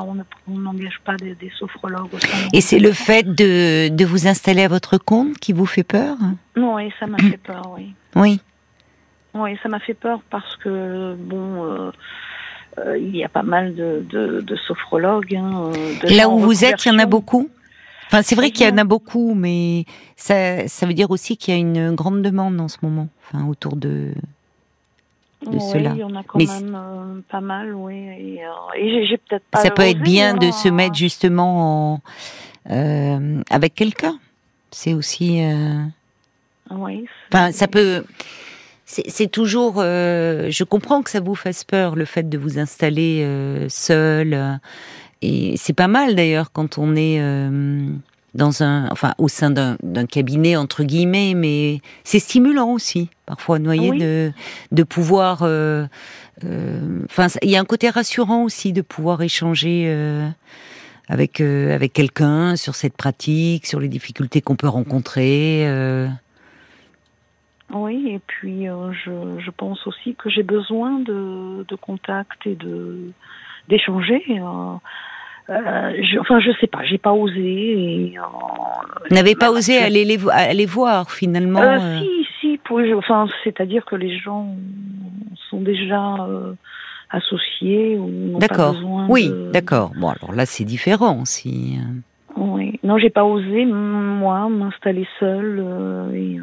on 0.47 0.57
n'engage 0.57 0.99
pas 1.05 1.15
des, 1.15 1.37
sophrologues. 1.57 2.11
Au 2.11 2.19
sein 2.19 2.47
Et 2.53 2.59
c'est 2.59 2.79
le 2.79 2.91
fait 2.91 3.23
de, 3.23 3.89
de 3.89 4.05
vous 4.05 4.27
installer 4.27 4.63
à 4.63 4.67
votre 4.67 4.97
compte 4.97 5.37
qui 5.37 5.53
vous 5.53 5.67
fait 5.67 5.83
peur? 5.83 6.17
Oui, 6.55 6.91
ça 6.99 7.05
m'a 7.05 7.19
fait 7.19 7.37
peur, 7.37 7.71
oui. 7.77 7.93
Oui. 8.15 8.41
Oui, 9.33 9.57
ça 9.61 9.69
m'a 9.69 9.79
fait 9.79 9.93
peur 9.93 10.21
parce 10.29 10.55
que, 10.57 11.15
bon, 11.15 11.65
euh, 11.65 11.91
euh, 12.79 12.97
il 12.97 13.15
y 13.15 13.23
a 13.23 13.29
pas 13.29 13.43
mal 13.43 13.75
de, 13.75 14.05
de, 14.09 14.55
sophrologues. 14.55 15.35
Hein, 15.35 15.71
Là 16.03 16.29
où 16.29 16.39
vous 16.39 16.65
êtes, 16.65 16.85
il 16.85 16.89
y 16.89 16.91
en 16.91 16.99
a 16.99 17.05
beaucoup 17.05 17.49
Enfin, 18.07 18.21
c'est 18.21 18.35
vrai 18.35 18.51
qu'il 18.51 18.65
y 18.65 18.71
en 18.71 18.77
a 18.77 18.85
beaucoup, 18.85 19.33
mais 19.33 19.83
ça, 20.15 20.65
ça 20.69 20.85
veut 20.85 20.93
dire 20.93 21.11
aussi 21.11 21.35
qu'il 21.35 21.53
y 21.53 21.57
a 21.57 21.59
une 21.59 21.93
grande 21.93 22.21
demande 22.21 22.57
en 22.61 22.69
ce 22.69 22.77
moment, 22.81 23.09
enfin, 23.21 23.45
autour 23.47 23.75
de, 23.75 24.13
de 25.45 25.59
cela. 25.59 25.91
Il 25.93 25.99
y 25.99 26.03
en 26.05 26.15
a 26.15 26.23
quand 26.23 26.39
même 26.39 26.73
euh, 26.73 27.19
pas 27.27 27.41
mal, 27.41 27.75
oui. 27.75 27.95
Et, 28.77 29.07
j'ai 29.07 29.17
peut-être 29.17 29.43
pas. 29.51 29.59
Ça 29.59 29.71
peut 29.71 29.81
être 29.81 29.99
bien 29.99 30.35
de 30.35 30.51
se 30.51 30.69
mettre 30.69 30.95
justement 30.95 32.01
en, 32.69 33.41
avec 33.49 33.75
quelqu'un. 33.75 34.17
C'est 34.71 34.93
aussi. 34.93 35.45
Oui. 36.71 37.05
Enfin, 37.29 37.51
ça 37.51 37.67
peut 37.67 38.05
c'est 38.87 39.29
toujours. 39.29 39.75
Euh, 39.77 40.47
je 40.49 40.63
comprends 40.63 41.03
que 41.03 41.09
ça 41.09 41.19
vous 41.19 41.35
fasse 41.35 41.65
peur 41.65 41.95
le 41.95 42.05
fait 42.05 42.29
de 42.29 42.37
vous 42.37 42.57
installer 42.57 43.21
euh, 43.23 43.67
seul. 43.69 44.33
Euh, 44.33 44.53
et 45.21 45.55
c'est 45.57 45.73
pas 45.73 45.89
mal 45.89 46.15
d'ailleurs 46.15 46.51
quand 46.51 46.77
on 46.77 46.95
est 46.95 47.19
dans 48.35 48.61
un, 48.61 48.87
enfin 48.91 49.15
au 49.17 49.27
sein 49.27 49.49
d'un 49.49 50.05
cabinet 50.05 50.55
entre 50.55 50.83
guillemets, 50.83 51.33
mais 51.35 51.81
c'est 52.03 52.19
stimulant 52.19 52.69
aussi 52.69 53.09
parfois, 53.25 53.57
noyer 53.57 53.91
de 53.91 54.31
de 54.71 54.83
pouvoir. 54.83 55.41
Enfin, 55.41 57.27
il 57.41 57.49
y 57.49 57.55
a 57.55 57.59
un 57.59 57.65
côté 57.65 57.89
rassurant 57.89 58.43
aussi 58.43 58.73
de 58.73 58.81
pouvoir 58.81 59.23
échanger 59.23 59.91
avec 61.07 61.41
avec 61.41 61.93
quelqu'un 61.93 62.55
sur 62.55 62.75
cette 62.75 62.95
pratique, 62.95 63.65
sur 63.65 63.79
les 63.79 63.89
difficultés 63.89 64.41
qu'on 64.41 64.55
peut 64.55 64.69
rencontrer. 64.69 65.65
Oui, 67.73 68.11
et 68.11 68.19
puis 68.25 68.69
euh, 68.69 68.93
je, 68.93 69.11
je, 69.39 69.51
pense 69.51 69.85
aussi 69.87 70.15
que 70.15 70.29
j'ai 70.29 70.43
besoin 70.43 70.99
de, 70.99 71.65
de 71.67 71.75
contact 71.75 72.45
et 72.45 72.55
de 72.55 73.11
d'échanger. 73.67 74.23
Euh, 74.29 74.75
euh, 75.49 75.93
je, 76.01 76.19
enfin, 76.19 76.39
je 76.39 76.51
sais 76.61 76.67
pas, 76.67 76.83
j'ai 76.85 76.97
pas 76.97 77.11
osé. 77.11 77.41
Et, 77.41 78.17
euh, 78.17 78.21
Vous 79.09 79.15
n'avez 79.15 79.35
pas 79.35 79.51
osé 79.51 79.77
aller 79.77 80.05
les, 80.05 80.17
aller 80.29 80.65
voir 80.65 81.11
finalement. 81.11 81.59
Euh, 81.59 81.99
si, 81.99 82.27
si, 82.39 82.57
pour, 82.63 82.79
enfin, 82.95 83.27
c'est-à-dire 83.43 83.83
que 83.83 83.97
les 83.97 84.17
gens 84.17 84.55
sont 85.49 85.59
déjà 85.59 86.25
associés 87.09 87.97
ou 87.97 88.07
n'ont 88.31 88.39
pas 88.39 88.71
besoin. 88.71 89.07
Oui, 89.09 89.29
d'accord. 89.51 89.91
Bon, 89.99 90.07
alors 90.07 90.33
là, 90.33 90.45
c'est 90.45 90.65
différent, 90.65 91.25
si. 91.25 91.79
Oui, 92.37 92.79
non, 92.83 92.97
j'ai 92.97 93.09
pas 93.09 93.25
osé 93.25 93.65
moi 93.65 94.47
m'installer 94.47 95.07
seule 95.19 95.65
et 96.13 96.39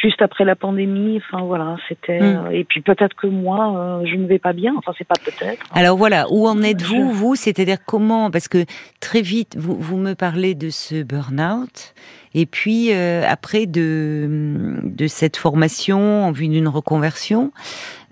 juste 0.00 0.22
après 0.22 0.44
la 0.44 0.56
pandémie. 0.56 1.16
Enfin 1.18 1.44
voilà, 1.44 1.76
c'était. 1.88 2.20
Hmm. 2.20 2.46
Euh, 2.46 2.50
et 2.50 2.64
puis 2.64 2.80
peut-être 2.80 3.14
que 3.14 3.26
moi, 3.26 3.76
euh, 3.76 4.06
je 4.06 4.16
ne 4.16 4.26
vais 4.26 4.38
pas 4.38 4.52
bien. 4.52 4.74
Enfin, 4.76 4.92
c'est 4.96 5.06
pas 5.06 5.18
peut-être. 5.22 5.64
Alors 5.72 5.96
voilà, 5.96 6.26
où 6.30 6.46
en 6.46 6.62
êtes-vous, 6.62 7.10
vous? 7.10 7.34
C'est-à-dire 7.34 7.78
comment? 7.84 8.30
Parce 8.30 8.48
que 8.48 8.64
très 9.00 9.22
vite, 9.22 9.56
vous, 9.56 9.76
vous 9.76 9.96
me 9.96 10.14
parlez 10.14 10.54
de 10.54 10.70
ce 10.70 11.02
burn-out. 11.02 11.94
Et 12.34 12.46
puis 12.46 12.92
euh, 12.92 13.24
après 13.26 13.66
de, 13.66 14.76
de 14.82 15.06
cette 15.06 15.36
formation 15.36 16.24
en 16.24 16.30
vue 16.30 16.48
d'une 16.48 16.68
reconversion, 16.68 17.52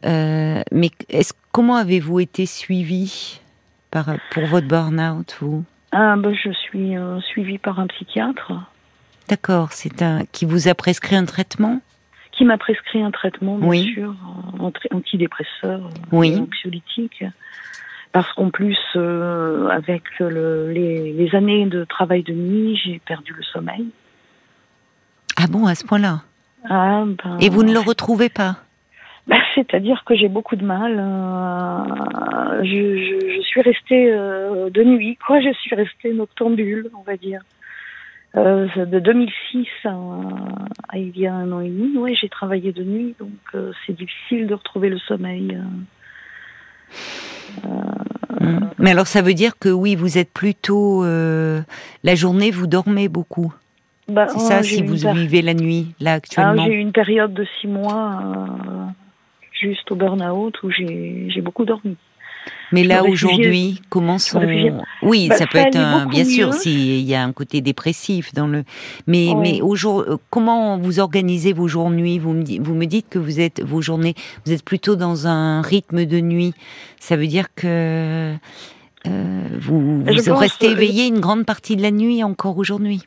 euh, 0.05 0.63
mais 0.73 0.91
est-ce 1.11 1.35
comment 1.53 1.77
avez-vous 1.77 2.21
été 2.21 2.47
suivi 2.47 3.41
par 3.91 4.17
pour 4.31 4.47
votre 4.47 4.67
burn-out 4.67 5.37
vous? 5.41 5.65
Ah, 5.93 6.17
ben, 6.17 6.35
je 6.35 6.51
suis 6.51 6.97
euh, 6.97 7.21
suivie 7.21 7.59
par 7.59 7.79
un 7.79 7.87
psychiatre. 7.87 8.53
D'accord, 9.29 9.73
c'est 9.73 10.03
un 10.03 10.25
qui 10.31 10.45
vous 10.45 10.69
a 10.69 10.75
prescrit 10.75 11.17
un 11.17 11.25
traitement 11.25 11.81
Qui 12.33 12.45
m'a 12.45 12.59
prescrit 12.59 13.03
un 13.03 13.11
traitement, 13.11 13.59
bien 13.59 13.83
sûr, 13.83 14.15
antidépresseur, 14.93 15.91
oui. 16.13 16.37
anxiolytique. 16.37 17.25
Parce 18.13 18.33
qu'en 18.33 18.51
plus, 18.51 18.79
euh, 18.95 19.69
avec 19.69 20.05
le, 20.21 20.71
les, 20.73 21.35
années 21.35 21.67
de 21.67 21.85
travail 21.85 22.23
de 22.23 22.33
nuit, 22.33 22.81
j'ai 22.83 22.99
perdu 23.01 23.35
le 23.37 23.43
sommeil. 23.43 23.89
Ah 25.37 25.47
bon, 25.51 25.67
à 25.67 25.75
ce 25.75 25.85
point-là 25.85 26.23
ah, 26.71 27.05
ben, 27.05 27.39
Et 27.41 27.51
vous 27.51 27.63
ne 27.63 27.73
le 27.73 27.81
retrouvez 27.81 28.29
pas 28.29 28.57
bah, 29.27 29.37
C'est-à-dire 29.55 30.03
que 30.07 30.15
j'ai 30.15 30.29
beaucoup 30.29 30.57
de 30.57 30.65
mal. 30.65 30.97
Euh, 30.99 32.65
je, 32.65 33.37
je, 33.37 33.43
suis 33.43 33.61
restée 33.61 34.11
euh, 34.11 34.71
de 34.71 34.83
nuit, 34.83 35.19
quoi. 35.27 35.41
Je 35.41 35.53
suis 35.53 35.75
restée 35.75 36.15
noctambule, 36.15 36.91
on 36.99 37.03
va 37.03 37.17
dire. 37.17 37.43
Euh, 38.37 38.67
de 38.85 38.99
2006 38.99 39.67
à, 39.85 40.99
il 40.99 41.19
y 41.19 41.27
a 41.27 41.33
un 41.33 41.51
an 41.53 41.61
et 41.61 41.71
demi, 41.71 41.97
ouais, 41.97 42.15
j'ai 42.15 42.29
travaillé 42.29 42.73
de 42.73 42.85
nuit, 42.85 43.15
donc 43.19 43.31
euh, 43.55 43.73
c'est 43.87 43.95
difficile 43.97 44.47
de 44.47 44.55
retrouver 44.55 44.91
le 44.91 44.99
sommeil. 44.99 45.59
Euh, 47.65 47.69
mmh. 48.41 48.71
Mais 48.79 48.91
alors 48.91 49.07
ça 49.07 49.23
veut 49.23 49.33
dire 49.33 49.59
que 49.59 49.71
oui, 49.71 49.95
vous 49.95 50.19
êtes 50.19 50.31
plutôt 50.31 51.03
la 51.03 52.15
journée, 52.15 52.51
vous 52.51 52.67
dormez 52.67 53.09
beaucoup. 53.09 53.55
Bah, 54.09 54.27
c'est 54.29 54.39
ça, 54.39 54.63
si 54.63 54.83
vous 54.83 54.95
vivez 55.15 55.43
la 55.43 55.55
nuit 55.55 55.95
là 55.99 56.13
ah, 56.13 56.17
actuellement. 56.17 56.65
j'ai 56.67 56.75
eu 56.75 56.79
une 56.79 56.93
période 56.93 57.33
de 57.33 57.47
six 57.61 57.67
mois 57.67 58.23
juste 59.53 59.91
au 59.91 59.97
burn-out 59.97 60.63
où 60.63 60.71
j'ai 60.71 61.41
beaucoup 61.41 61.65
dormi. 61.65 61.97
Mais 62.73 62.85
là 62.85 63.05
aujourd'hui, 63.05 63.81
comment 63.91 64.19
sont 64.19 64.43
Oui, 65.03 65.29
bah, 65.29 65.37
ça 65.37 65.47
peut 65.47 65.59
être 65.59 65.77
un, 65.77 66.07
bien 66.07 66.25
sûr 66.25 66.53
s'il 66.53 67.01
y 67.03 67.15
a 67.15 67.23
un 67.23 67.33
côté 67.33 67.61
dépressif 67.61 68.35
dans 68.35 68.47
le. 68.47 68.65
Mais 69.07 69.29
mais 69.37 69.61
aujourd'hui, 69.61 70.13
euh, 70.13 70.17
comment 70.31 70.77
vous 70.77 70.99
organisez 70.99 71.53
vos 71.53 71.69
jours-nuits 71.69 72.19
Vous 72.19 72.33
me 72.33 72.63
vous 72.63 72.75
me 72.75 72.87
dites 72.87 73.09
que 73.09 73.19
vous 73.19 73.41
êtes 73.41 73.63
vos 73.63 73.81
journées, 73.83 74.15
vous 74.45 74.53
êtes 74.53 74.65
plutôt 74.65 74.97
dans 74.97 75.27
un 75.27 75.63
rythme 75.63 76.07
de 76.07 76.21
nuit. 76.21 76.55
Ça 76.99 77.17
veut 77.17 77.29
dire 77.29 77.47
que 77.55 78.35
vous, 79.05 80.03
vous 80.03 80.35
restez 80.35 80.71
éveillé 80.71 81.07
une 81.07 81.21
grande 81.21 81.47
partie 81.47 81.77
de 81.77 81.83
la 81.83 81.93
nuit 81.93 82.25
encore 82.25 82.59
aujourd'hui? 82.59 83.03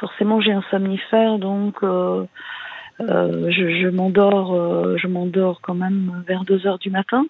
Forcément, 0.00 0.40
j'ai 0.40 0.52
un 0.52 0.64
somnifère, 0.70 1.38
donc 1.38 1.82
je, 3.00 3.80
je 3.82 3.88
m'endors, 3.88 4.98
je 4.98 5.06
m'endors 5.06 5.60
quand 5.60 5.74
même 5.74 6.22
vers 6.26 6.44
2 6.44 6.66
heures 6.66 6.78
du 6.78 6.90
matin. 6.90 7.24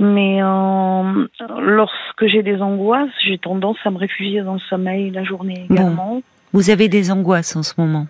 Mais 0.00 0.42
euh, 0.42 1.26
lorsque 1.60 2.26
j'ai 2.26 2.42
des 2.42 2.60
angoisses, 2.60 3.10
j'ai 3.24 3.38
tendance 3.38 3.78
à 3.84 3.90
me 3.90 3.98
réfugier 3.98 4.42
dans 4.42 4.54
le 4.54 4.60
sommeil 4.60 5.10
la 5.10 5.24
journée 5.24 5.66
également. 5.68 6.22
Vous 6.52 6.70
avez 6.70 6.88
des 6.88 7.10
angoisses 7.10 7.56
en 7.56 7.62
ce 7.62 7.74
moment? 7.78 8.06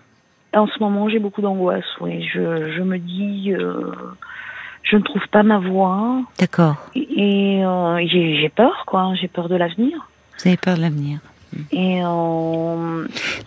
En 0.55 0.67
ce 0.67 0.79
moment, 0.79 1.09
j'ai 1.09 1.19
beaucoup 1.19 1.41
d'angoisses, 1.41 1.97
oui. 1.99 2.27
Je, 2.33 2.71
je, 2.75 2.81
me 2.81 2.97
dis, 2.97 3.53
euh, 3.53 3.91
je 4.83 4.97
ne 4.97 5.01
trouve 5.01 5.27
pas 5.31 5.43
ma 5.43 5.59
voix. 5.59 6.21
D'accord. 6.39 6.77
Et, 6.95 7.63
euh, 7.63 8.05
j'ai 8.07 8.51
peur, 8.55 8.83
quoi. 8.87 9.13
J'ai 9.19 9.27
peur 9.27 9.49
de 9.49 9.55
l'avenir. 9.55 10.09
Vous 10.37 10.47
avez 10.47 10.57
peur 10.57 10.75
de 10.75 10.81
l'avenir 10.81 11.19
et 11.71 12.01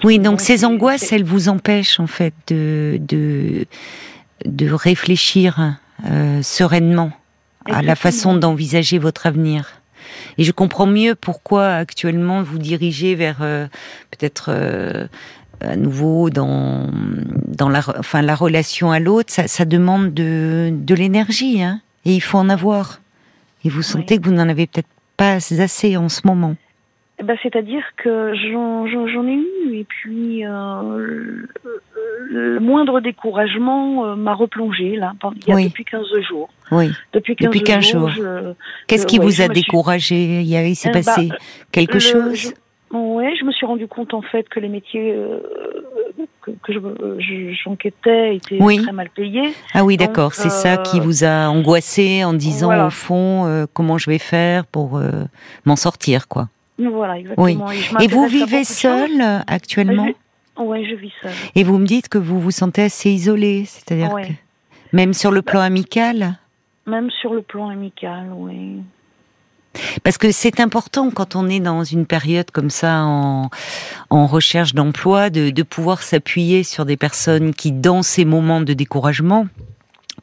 Oui, 0.04 0.18
donc 0.18 0.40
ces 0.40 0.64
angoisses, 0.64 1.12
elles 1.12 1.24
vous 1.24 1.48
empêchent 1.48 2.00
en 2.00 2.06
fait 2.06 2.34
de, 2.48 2.98
de, 3.00 3.66
de 4.44 4.70
réfléchir 4.72 5.78
sereinement 6.42 7.12
à 7.66 7.82
la 7.82 7.94
façon 7.94 8.34
d'envisager 8.36 8.98
votre 8.98 9.26
avenir. 9.26 9.82
Et 10.38 10.44
je 10.44 10.52
comprends 10.52 10.86
mieux 10.86 11.14
pourquoi 11.14 11.74
actuellement 11.74 12.42
vous 12.42 12.58
dirigez 12.58 13.14
vers 13.14 13.38
euh, 13.40 13.66
peut-être 14.10 14.46
euh, 14.48 15.06
à 15.60 15.76
nouveau 15.76 16.30
dans 16.30 16.90
dans 17.46 17.68
la 17.68 17.82
enfin 17.98 18.22
la 18.22 18.34
relation 18.34 18.90
à 18.90 18.98
l'autre. 18.98 19.32
Ça, 19.32 19.48
ça, 19.48 19.64
demande 19.64 20.12
de 20.12 20.70
de 20.72 20.94
l'énergie, 20.94 21.62
hein, 21.62 21.80
et 22.04 22.14
il 22.14 22.20
faut 22.20 22.38
en 22.38 22.48
avoir. 22.48 23.00
Et 23.64 23.68
vous 23.68 23.82
sentez 23.82 24.18
que 24.18 24.24
vous 24.24 24.34
n'en 24.34 24.48
avez 24.48 24.66
peut-être 24.66 24.88
pas 25.16 25.34
assez 25.34 25.96
en 25.96 26.08
ce 26.08 26.22
moment. 26.24 26.56
Eh 27.18 27.24
ben, 27.24 27.36
c'est-à-dire 27.42 27.84
que 27.96 28.34
j'en 28.34 29.26
ai 29.26 29.34
eu, 29.34 29.74
et 29.74 29.84
puis 29.84 30.46
euh, 30.46 31.46
le 32.30 32.58
moindre 32.58 33.00
découragement 33.00 34.06
euh, 34.06 34.16
m'a 34.16 34.34
replongé 34.34 34.96
là, 34.96 35.12
il 35.36 35.48
y 35.48 35.52
a 35.52 35.64
depuis 35.68 35.84
15 35.84 36.06
jours. 36.28 36.48
Oui. 36.70 36.90
Depuis 37.12 37.36
15, 37.36 37.84
jours. 37.84 38.10
Qu'est-ce 38.86 39.06
qui 39.06 39.18
vous 39.18 39.42
a 39.42 39.48
découragé 39.48 40.40
Il 40.40 40.74
s'est 40.74 40.88
eh 40.88 40.92
passé 40.92 41.28
ben, 41.28 41.36
quelque 41.70 41.98
chose? 41.98 42.54
Oui, 42.90 43.24
je 43.38 43.44
me 43.44 43.52
suis 43.52 43.66
rendu 43.66 43.86
compte 43.86 44.14
en 44.14 44.22
fait 44.22 44.48
que 44.48 44.58
les 44.58 44.68
métiers 44.68 45.14
euh, 45.14 45.38
que, 46.62 46.72
j'enquêtais 47.62 48.36
étaient 48.36 48.58
très 48.58 48.92
mal 48.92 49.10
payés. 49.10 49.52
Ah 49.74 49.84
oui, 49.84 49.96
d'accord. 49.98 50.32
C'est 50.34 50.50
ça 50.50 50.78
qui 50.78 50.98
vous 50.98 51.24
a 51.24 51.48
angoissé 51.48 52.24
en 52.24 52.32
disant 52.32 52.86
au 52.86 52.90
fond 52.90 53.66
comment 53.74 53.98
je 53.98 54.10
vais 54.10 54.18
faire 54.18 54.64
pour 54.66 54.98
m'en 55.66 55.76
sortir, 55.76 56.26
quoi. 56.26 56.48
Voilà, 56.78 57.18
exactement. 57.18 57.70
Et, 58.00 58.06
vous 58.08 58.26
vivez 58.26 58.64
seul 58.64 59.22
actuellement 59.46 60.08
Oui, 60.58 60.86
je 60.88 60.94
vis 60.96 61.12
seule. 61.22 61.32
Et 61.54 61.64
vous 61.64 61.78
me 61.78 61.86
dites 61.86 62.08
que 62.08 62.18
vous 62.18 62.40
vous 62.40 62.50
sentez 62.50 62.82
assez 62.82 63.10
isolée, 63.10 63.64
c'est-à-dire 63.66 64.10
que 64.10 64.32
même 64.92 65.14
sur 65.14 65.30
le 65.30 65.42
plan 65.42 65.60
amical 65.60 66.38
Même 66.86 67.10
sur 67.10 67.34
le 67.34 67.42
plan 67.42 67.68
amical, 67.68 68.30
oui. 68.34 68.82
Parce 70.02 70.18
que 70.18 70.32
c'est 70.32 70.60
important 70.60 71.10
quand 71.10 71.34
on 71.34 71.48
est 71.48 71.60
dans 71.60 71.82
une 71.82 72.04
période 72.04 72.50
comme 72.50 72.68
ça 72.68 73.04
en, 73.04 73.48
en 74.10 74.26
recherche 74.26 74.74
d'emploi 74.74 75.30
de, 75.30 75.48
de 75.48 75.62
pouvoir 75.62 76.02
s'appuyer 76.02 76.62
sur 76.62 76.84
des 76.84 76.98
personnes 76.98 77.54
qui, 77.54 77.72
dans 77.72 78.02
ces 78.02 78.26
moments 78.26 78.60
de 78.60 78.74
découragement, 78.74 79.46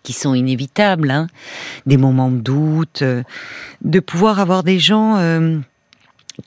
qui 0.04 0.14
sont 0.14 0.34
inévitables, 0.34 1.12
hein, 1.12 1.28
des 1.86 1.98
moments 1.98 2.32
de 2.32 2.40
doute, 2.40 3.02
euh, 3.02 3.24
de 3.82 4.00
pouvoir 4.00 4.40
avoir 4.40 4.64
des 4.64 4.80
gens 4.80 5.18
euh, 5.18 5.58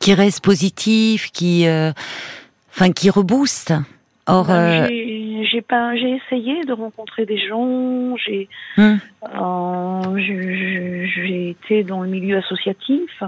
qui 0.00 0.14
reste 0.14 0.42
positif, 0.44 1.30
qui, 1.32 1.66
euh, 1.66 1.92
enfin, 2.70 2.92
qui 2.92 3.10
rebooste. 3.10 3.74
Or, 4.26 4.46
ben, 4.46 4.84
euh, 4.84 5.44
j'ai 5.50 5.62
pas, 5.62 5.96
j'ai 5.96 6.20
essayé 6.24 6.64
de 6.64 6.72
rencontrer 6.72 7.26
des 7.26 7.38
gens. 7.48 8.16
J'ai, 8.16 8.48
hum. 8.78 8.98
euh, 9.34 10.18
j'ai 10.18 11.50
été 11.50 11.82
dans 11.82 12.02
le 12.02 12.08
milieu 12.08 12.38
associatif, 12.38 13.22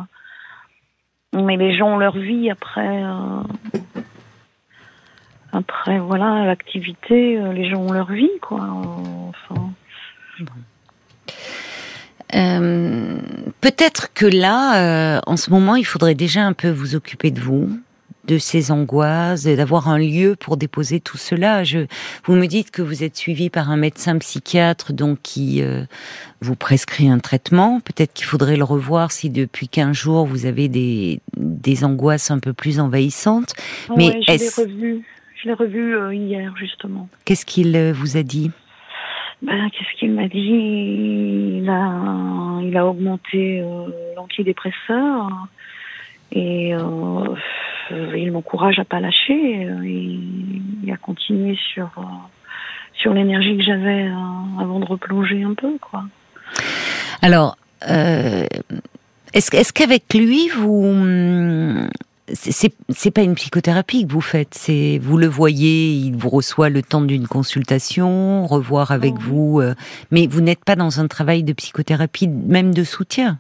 mais 1.33 1.57
les 1.57 1.77
gens 1.77 1.95
ont 1.95 1.99
leur 1.99 2.17
vie 2.17 2.51
après. 2.51 3.03
après, 5.53 5.99
voilà, 5.99 6.45
l'activité, 6.45 7.41
les 7.53 7.69
gens 7.71 7.81
ont 7.81 7.93
leur 7.93 8.13
vie, 8.13 8.39
quoi. 8.41 8.61
Enfin. 8.61 9.73
Euh, 12.35 13.19
peut-être 13.65 14.13
que 14.13 14.27
là, 14.27 15.17
euh, 15.17 15.21
en 15.27 15.39
ce 15.39 15.49
moment, 15.49 15.75
il 15.75 15.87
faudrait 15.87 16.15
déjà 16.15 16.43
un 16.43 16.53
peu 16.53 16.69
vous 16.69 16.97
occuper 16.97 17.31
de 17.31 17.41
vous, 17.41 17.71
de 18.27 18.37
ces 18.37 18.71
angoisses, 18.71 19.45
d'avoir 19.45 19.89
un 19.89 19.97
lieu 19.97 20.37
pour 20.39 20.59
déposer 20.59 21.01
tout 21.01 21.17
cela. 21.17 21.65
Je, 21.65 21.87
vous 22.27 22.35
me 22.35 22.45
dites 22.45 22.71
que 22.71 22.83
vous 22.83 23.03
êtes 23.03 23.17
suivi 23.17 23.49
par 23.49 23.71
un 23.71 23.79
médecin 23.79 24.19
psychiatre, 24.19 24.93
donc 24.93 25.19
qui 25.23 25.63
euh, 25.63 25.85
vous 26.43 26.57
prescrit 26.57 27.09
un 27.09 27.19
traitement. 27.21 27.81
Peut-être 27.81 28.13
qu'il 28.13 28.27
faudrait 28.27 28.59
le 28.59 28.65
revoir 28.65 29.11
si 29.13 29.31
depuis 29.31 29.69
15 29.69 29.97
jours 29.97 30.27
vous 30.27 30.45
avez 30.45 30.69
des, 30.69 31.21
des 31.39 31.85
angoisses 31.85 32.31
un 32.31 32.41
peu 32.41 32.53
plus 32.53 32.81
envahissantes. 32.81 33.55
Mais 33.97 34.21
je 34.29 34.33
l'ai 34.33 34.49
revu, 34.51 35.05
je 35.43 35.49
l'ai 35.49 35.55
revu 35.55 36.15
hier 36.15 36.55
justement. 36.59 37.09
Qu'est-ce 37.25 37.47
qu'il 37.47 37.93
vous 37.95 38.19
a 38.19 38.23
dit? 38.23 38.51
Ben, 39.45 39.69
qu'est-ce 39.71 39.99
qu'il 39.99 40.13
m'a 40.13 40.27
dit? 40.27 41.61
Il 41.61 41.69
a, 41.69 42.61
il 42.63 42.75
a 42.77 42.87
augmenté 42.87 43.61
euh, 43.61 43.89
l'antidépresseur. 44.17 45.29
Et 46.33 46.75
euh, 46.75 47.37
il 47.91 48.33
m'encourage 48.33 48.79
à 48.79 48.85
pas 48.85 49.01
lâcher. 49.01 49.69
Et, 49.85 50.93
à 50.93 50.97
continuer 50.97 51.59
sur 51.75 51.91
euh, 51.99 52.03
sur 52.95 53.13
l'énergie 53.13 53.57
que 53.57 53.65
j'avais 53.65 54.09
avant 54.61 54.79
de 54.79 54.85
replonger 54.85 55.43
un 55.43 55.55
peu 55.55 55.77
quoi. 55.81 56.05
Alors 57.21 57.57
est-ce 57.83 59.57
est-ce 59.57 59.73
qu'avec 59.73 60.15
lui 60.15 60.49
vous 60.51 61.89
c'est 62.33 63.11
pas 63.11 63.23
une 63.23 63.35
psychothérapie 63.35 64.07
que 64.07 64.13
vous 64.13 64.21
faites, 64.21 64.55
c'est 64.55 64.99
vous 65.03 65.19
le 65.19 65.27
voyez, 65.27 65.93
il 65.93 66.17
vous 66.17 66.31
reçoit 66.31 66.71
le 66.71 66.83
temps 66.83 67.03
d'une 67.03 67.27
consultation, 67.29 68.47
revoir 68.47 68.93
avec 68.93 69.15
vous, 69.19 69.61
euh, 69.61 69.75
mais 70.11 70.27
vous 70.27 70.41
n'êtes 70.41 70.65
pas 70.65 70.77
dans 70.77 71.01
un 71.01 71.07
travail 71.07 71.43
de 71.43 71.53
psychothérapie, 71.53 72.29
même 72.29 72.73
de 72.73 72.83
soutien, 72.85 73.39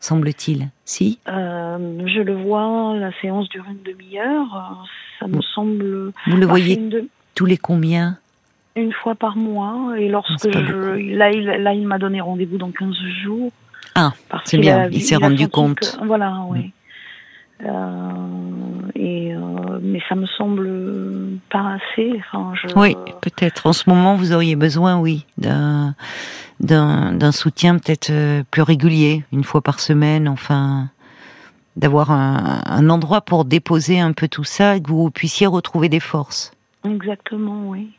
semble-t-il. 0.00 0.70
Si? 0.84 1.18
Euh, 1.28 1.78
Je 2.06 2.20
le 2.20 2.34
vois, 2.34 2.94
la 2.96 3.10
séance 3.20 3.48
dure 3.50 3.64
une 3.68 3.82
demi-heure, 3.82 4.86
ça 5.20 5.26
me 5.26 5.42
semble. 5.54 6.12
Vous 6.26 6.36
le 6.36 6.46
voyez 6.46 6.80
tous 7.34 7.44
les 7.46 7.58
combien? 7.58 8.18
Une 8.74 8.92
fois 8.92 9.14
par 9.14 9.36
mois, 9.36 9.94
et 9.98 10.08
lorsque 10.08 10.50
je, 10.50 11.14
là, 11.14 11.30
il, 11.30 11.44
là, 11.44 11.74
il 11.74 11.86
m'a 11.86 11.98
donné 11.98 12.22
rendez-vous 12.22 12.56
dans 12.56 12.70
15 12.70 12.94
jours. 13.22 13.52
Ah, 13.94 14.12
c'est 14.44 14.56
bien, 14.56 14.88
il 14.90 15.02
s'est 15.02 15.16
rendu 15.16 15.46
compte. 15.48 15.98
voilà, 16.06 16.42
oui. 16.48 16.60
Euh, 16.60 16.81
et 17.64 19.34
euh, 19.34 19.78
mais 19.80 20.00
ça 20.08 20.14
me 20.14 20.26
semble 20.26 20.70
pas 21.50 21.76
assez. 21.76 22.12
Enfin, 22.18 22.52
je... 22.54 22.74
Oui, 22.76 22.96
peut-être. 23.20 23.66
En 23.66 23.72
ce 23.72 23.88
moment, 23.88 24.16
vous 24.16 24.32
auriez 24.32 24.56
besoin, 24.56 24.98
oui, 24.98 25.26
d'un 25.38 25.94
d'un 26.60 27.32
soutien 27.32 27.78
peut-être 27.78 28.10
euh, 28.10 28.44
plus 28.50 28.62
régulier, 28.62 29.24
une 29.32 29.42
fois 29.42 29.60
par 29.60 29.80
semaine, 29.80 30.28
enfin, 30.28 30.90
d'avoir 31.76 32.12
un, 32.12 32.62
un, 32.66 32.88
endroit 32.88 33.20
pour 33.20 33.44
déposer 33.44 33.98
un 33.98 34.12
peu 34.12 34.28
tout 34.28 34.44
ça 34.44 34.76
et 34.76 34.82
que 34.82 34.88
vous 34.88 35.10
puissiez 35.10 35.46
retrouver 35.46 35.88
des 35.88 35.98
forces. 35.98 36.52
Exactement, 36.84 37.68
oui. 37.68 37.90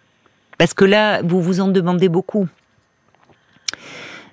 Parce 0.57 0.73
que 0.73 0.85
là, 0.85 1.21
vous 1.23 1.41
vous 1.41 1.59
en 1.59 1.67
demandez 1.67 2.07
beaucoup. 2.07 2.47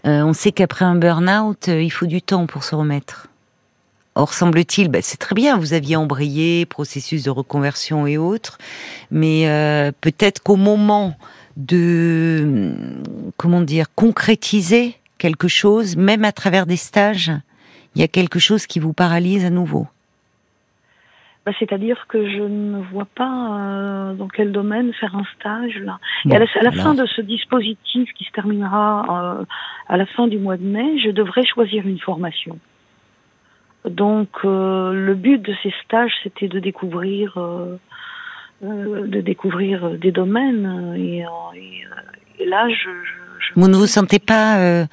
Euh, 0.06 0.22
on 0.22 0.32
sait 0.32 0.52
qu'après 0.52 0.84
un 0.84 0.94
burn-out, 0.94 1.66
il 1.68 1.90
faut 1.90 2.06
du 2.06 2.22
temps 2.22 2.46
pour 2.46 2.62
se 2.64 2.74
remettre. 2.74 3.29
Or, 4.16 4.32
semble-t-il, 4.32 4.88
ben, 4.88 5.02
c'est 5.02 5.18
très 5.18 5.34
bien, 5.34 5.56
vous 5.56 5.72
aviez 5.72 5.94
embrayé, 5.94 6.66
processus 6.66 7.22
de 7.24 7.30
reconversion 7.30 8.06
et 8.06 8.18
autres, 8.18 8.58
mais 9.10 9.48
euh, 9.48 9.92
peut-être 10.00 10.42
qu'au 10.42 10.56
moment 10.56 11.14
de, 11.56 12.72
comment 13.36 13.60
dire, 13.60 13.86
concrétiser 13.94 14.96
quelque 15.18 15.46
chose, 15.46 15.96
même 15.96 16.24
à 16.24 16.32
travers 16.32 16.66
des 16.66 16.76
stages, 16.76 17.30
il 17.94 18.00
y 18.00 18.04
a 18.04 18.08
quelque 18.08 18.38
chose 18.38 18.66
qui 18.66 18.80
vous 18.80 18.92
paralyse 18.92 19.44
à 19.44 19.50
nouveau? 19.50 19.86
Ben, 21.46 21.54
c'est-à-dire 21.58 22.06
que 22.08 22.28
je 22.28 22.42
ne 22.42 22.82
vois 22.92 23.06
pas 23.14 23.58
euh, 23.58 24.14
dans 24.14 24.28
quel 24.28 24.52
domaine 24.52 24.92
faire 24.94 25.14
un 25.16 25.24
stage 25.38 25.78
là. 25.78 25.98
et 26.28 26.34
à 26.34 26.38
la, 26.38 26.72
fin 26.72 26.94
de 26.94 27.06
ce 27.06 27.22
dispositif 27.22 28.12
qui 28.12 28.24
se 28.24 28.30
terminera 28.32 29.38
euh, 29.40 29.44
à 29.88 29.96
la 29.96 30.04
fin 30.04 30.26
du 30.26 30.38
mois 30.38 30.58
de 30.58 30.64
mai, 30.64 30.98
je 30.98 31.10
devrais 31.10 31.46
choisir 31.46 31.86
une 31.86 31.98
formation. 31.98 32.58
Donc 33.84 34.28
euh, 34.44 34.92
le 34.92 35.14
but 35.14 35.40
de 35.40 35.54
ces 35.62 35.72
stages, 35.84 36.12
c'était 36.22 36.48
de 36.48 36.58
découvrir, 36.58 37.38
euh, 37.38 37.78
euh, 38.64 39.06
de 39.06 39.20
découvrir 39.20 39.90
des 39.90 40.12
domaines. 40.12 40.94
Et, 40.98 41.24
là, 42.44 42.68
je, 42.68 42.90
Vous 43.56 43.68
ne 43.68 43.76
vous 43.76 43.86
sentez 43.86 44.18
pas 44.18 44.86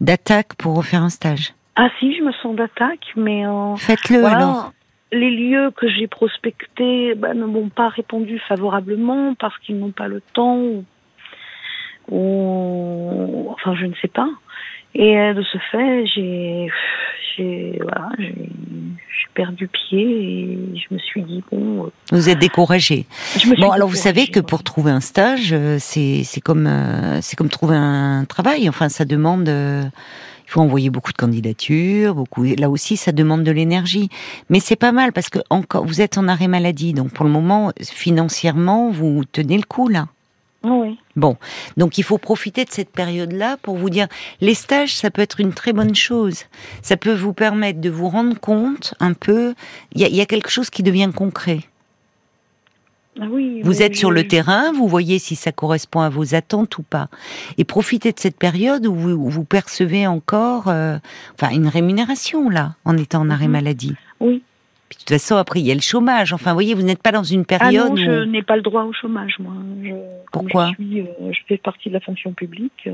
d'attaque 0.00 0.54
pour 0.56 0.76
refaire 0.76 1.02
un 1.02 1.10
stage? 1.10 1.52
Ah 1.76 1.88
si, 1.98 2.16
je 2.16 2.22
me 2.22 2.32
sens 2.32 2.56
d'attaque, 2.56 3.12
mais 3.16 3.44
faites-le 3.76 4.24
alors 4.24 4.72
les 5.10 5.30
lieux 5.30 5.70
que 5.70 5.88
j'ai 5.88 6.06
prospectés 6.06 7.14
bah, 7.14 7.32
ne 7.32 7.46
m'ont 7.46 7.70
pas 7.70 7.88
répondu 7.88 8.38
favorablement 8.40 9.34
parce 9.34 9.56
qu'ils 9.60 9.78
n'ont 9.78 9.90
pas 9.90 10.06
le 10.08 10.20
temps 10.34 10.60
ou, 12.10 13.48
enfin 13.50 13.74
je 13.74 13.86
ne 13.86 13.94
sais 14.02 14.08
pas. 14.08 14.28
Et 14.94 15.18
euh, 15.18 15.34
de 15.34 15.42
ce 15.42 15.58
fait, 15.70 16.06
j'ai 16.06 16.68
j'ai 17.36 17.78
voilà, 17.82 18.10
j'ai 18.18 18.48
perdu 19.34 19.68
pied 19.68 20.02
et 20.02 20.58
je 20.76 20.94
me 20.94 20.98
suis 20.98 21.22
dit 21.22 21.42
bon. 21.50 21.86
Euh, 21.86 21.90
vous 22.10 22.28
êtes 22.28 22.38
découragé. 22.38 23.06
Bon 23.58 23.70
alors 23.70 23.88
vous 23.88 23.96
savez 23.96 24.26
que 24.26 24.40
pour 24.40 24.62
trouver 24.62 24.90
un 24.90 25.00
stage, 25.00 25.52
euh, 25.52 25.76
c'est 25.78 26.22
c'est 26.24 26.40
comme 26.40 26.68
c'est 27.20 27.36
comme 27.36 27.48
trouver 27.48 27.76
un 27.76 28.24
travail. 28.24 28.68
Enfin 28.68 28.88
ça 28.88 29.04
demande 29.04 29.48
il 30.48 30.50
faut 30.50 30.62
envoyer 30.62 30.88
beaucoup 30.88 31.12
de 31.12 31.18
candidatures, 31.18 32.14
beaucoup. 32.14 32.42
Là 32.42 32.70
aussi, 32.70 32.96
ça 32.96 33.12
demande 33.12 33.44
de 33.44 33.50
l'énergie. 33.50 34.08
Mais 34.48 34.60
c'est 34.60 34.76
pas 34.76 34.92
mal 34.92 35.12
parce 35.12 35.28
que 35.28 35.40
encore, 35.50 35.84
vous 35.84 36.00
êtes 36.00 36.16
en 36.16 36.26
arrêt 36.26 36.48
maladie, 36.48 36.94
donc 36.94 37.10
pour 37.10 37.26
le 37.26 37.30
moment, 37.30 37.70
financièrement, 37.82 38.90
vous 38.90 39.24
tenez 39.30 39.58
le 39.58 39.64
coup 39.64 39.88
là. 39.88 40.06
Oui. 40.64 40.98
Bon, 41.18 41.36
donc 41.76 41.98
il 41.98 42.04
faut 42.04 42.16
profiter 42.16 42.64
de 42.64 42.70
cette 42.70 42.90
période-là 42.90 43.56
pour 43.60 43.76
vous 43.76 43.90
dire, 43.90 44.06
les 44.40 44.54
stages, 44.54 44.94
ça 44.94 45.10
peut 45.10 45.20
être 45.20 45.40
une 45.40 45.52
très 45.52 45.72
bonne 45.72 45.96
chose. 45.96 46.44
Ça 46.80 46.96
peut 46.96 47.12
vous 47.12 47.32
permettre 47.32 47.80
de 47.80 47.90
vous 47.90 48.08
rendre 48.08 48.38
compte 48.38 48.94
un 49.00 49.14
peu, 49.14 49.54
il 49.94 50.06
y 50.06 50.20
a 50.20 50.26
quelque 50.26 50.48
chose 50.48 50.70
qui 50.70 50.84
devient 50.84 51.10
concret. 51.14 51.60
Ah 53.20 53.24
vous 53.64 53.82
êtes 53.82 53.96
sur 53.96 54.12
le 54.12 54.28
terrain, 54.28 54.72
vous 54.72 54.86
voyez 54.86 55.18
si 55.18 55.34
ça 55.34 55.50
correspond 55.50 56.02
à 56.02 56.08
vos 56.08 56.36
attentes 56.36 56.78
ou 56.78 56.84
pas. 56.84 57.08
Et 57.56 57.64
profitez 57.64 58.12
de 58.12 58.20
cette 58.20 58.36
période 58.38 58.86
où 58.86 58.94
vous, 58.94 59.44
percevez 59.44 60.06
encore 60.06 60.68
euh, 60.68 60.98
enfin, 61.34 61.52
une 61.52 61.66
rémunération, 61.66 62.48
là, 62.48 62.76
en 62.84 62.96
étant 62.96 63.22
en 63.22 63.30
arrêt 63.30 63.46
mhm. 63.46 63.52
maladie. 63.52 63.94
Oui. 64.20 64.44
De 64.90 64.94
toute 64.96 65.08
façon, 65.08 65.36
après, 65.36 65.60
il 65.60 65.66
y 65.66 65.70
a 65.70 65.74
le 65.74 65.80
chômage. 65.80 66.32
Enfin, 66.32 66.50
vous 66.50 66.56
voyez, 66.56 66.74
vous 66.74 66.82
n'êtes 66.82 67.02
pas 67.02 67.12
dans 67.12 67.22
une 67.22 67.44
période 67.44 67.86
ah 67.86 67.90
non, 67.90 67.96
je 67.96 68.24
n'ai 68.24 68.42
pas 68.42 68.56
le 68.56 68.62
droit 68.62 68.84
au 68.84 68.92
chômage, 68.92 69.36
moi. 69.38 69.52
Pourquoi 70.32 70.70
euh, 70.80 71.32
je, 71.32 71.38
fais 71.46 71.58
partie 71.58 71.88
de 71.88 71.94
la 71.94 72.00
fonction 72.00 72.32
publique. 72.32 72.88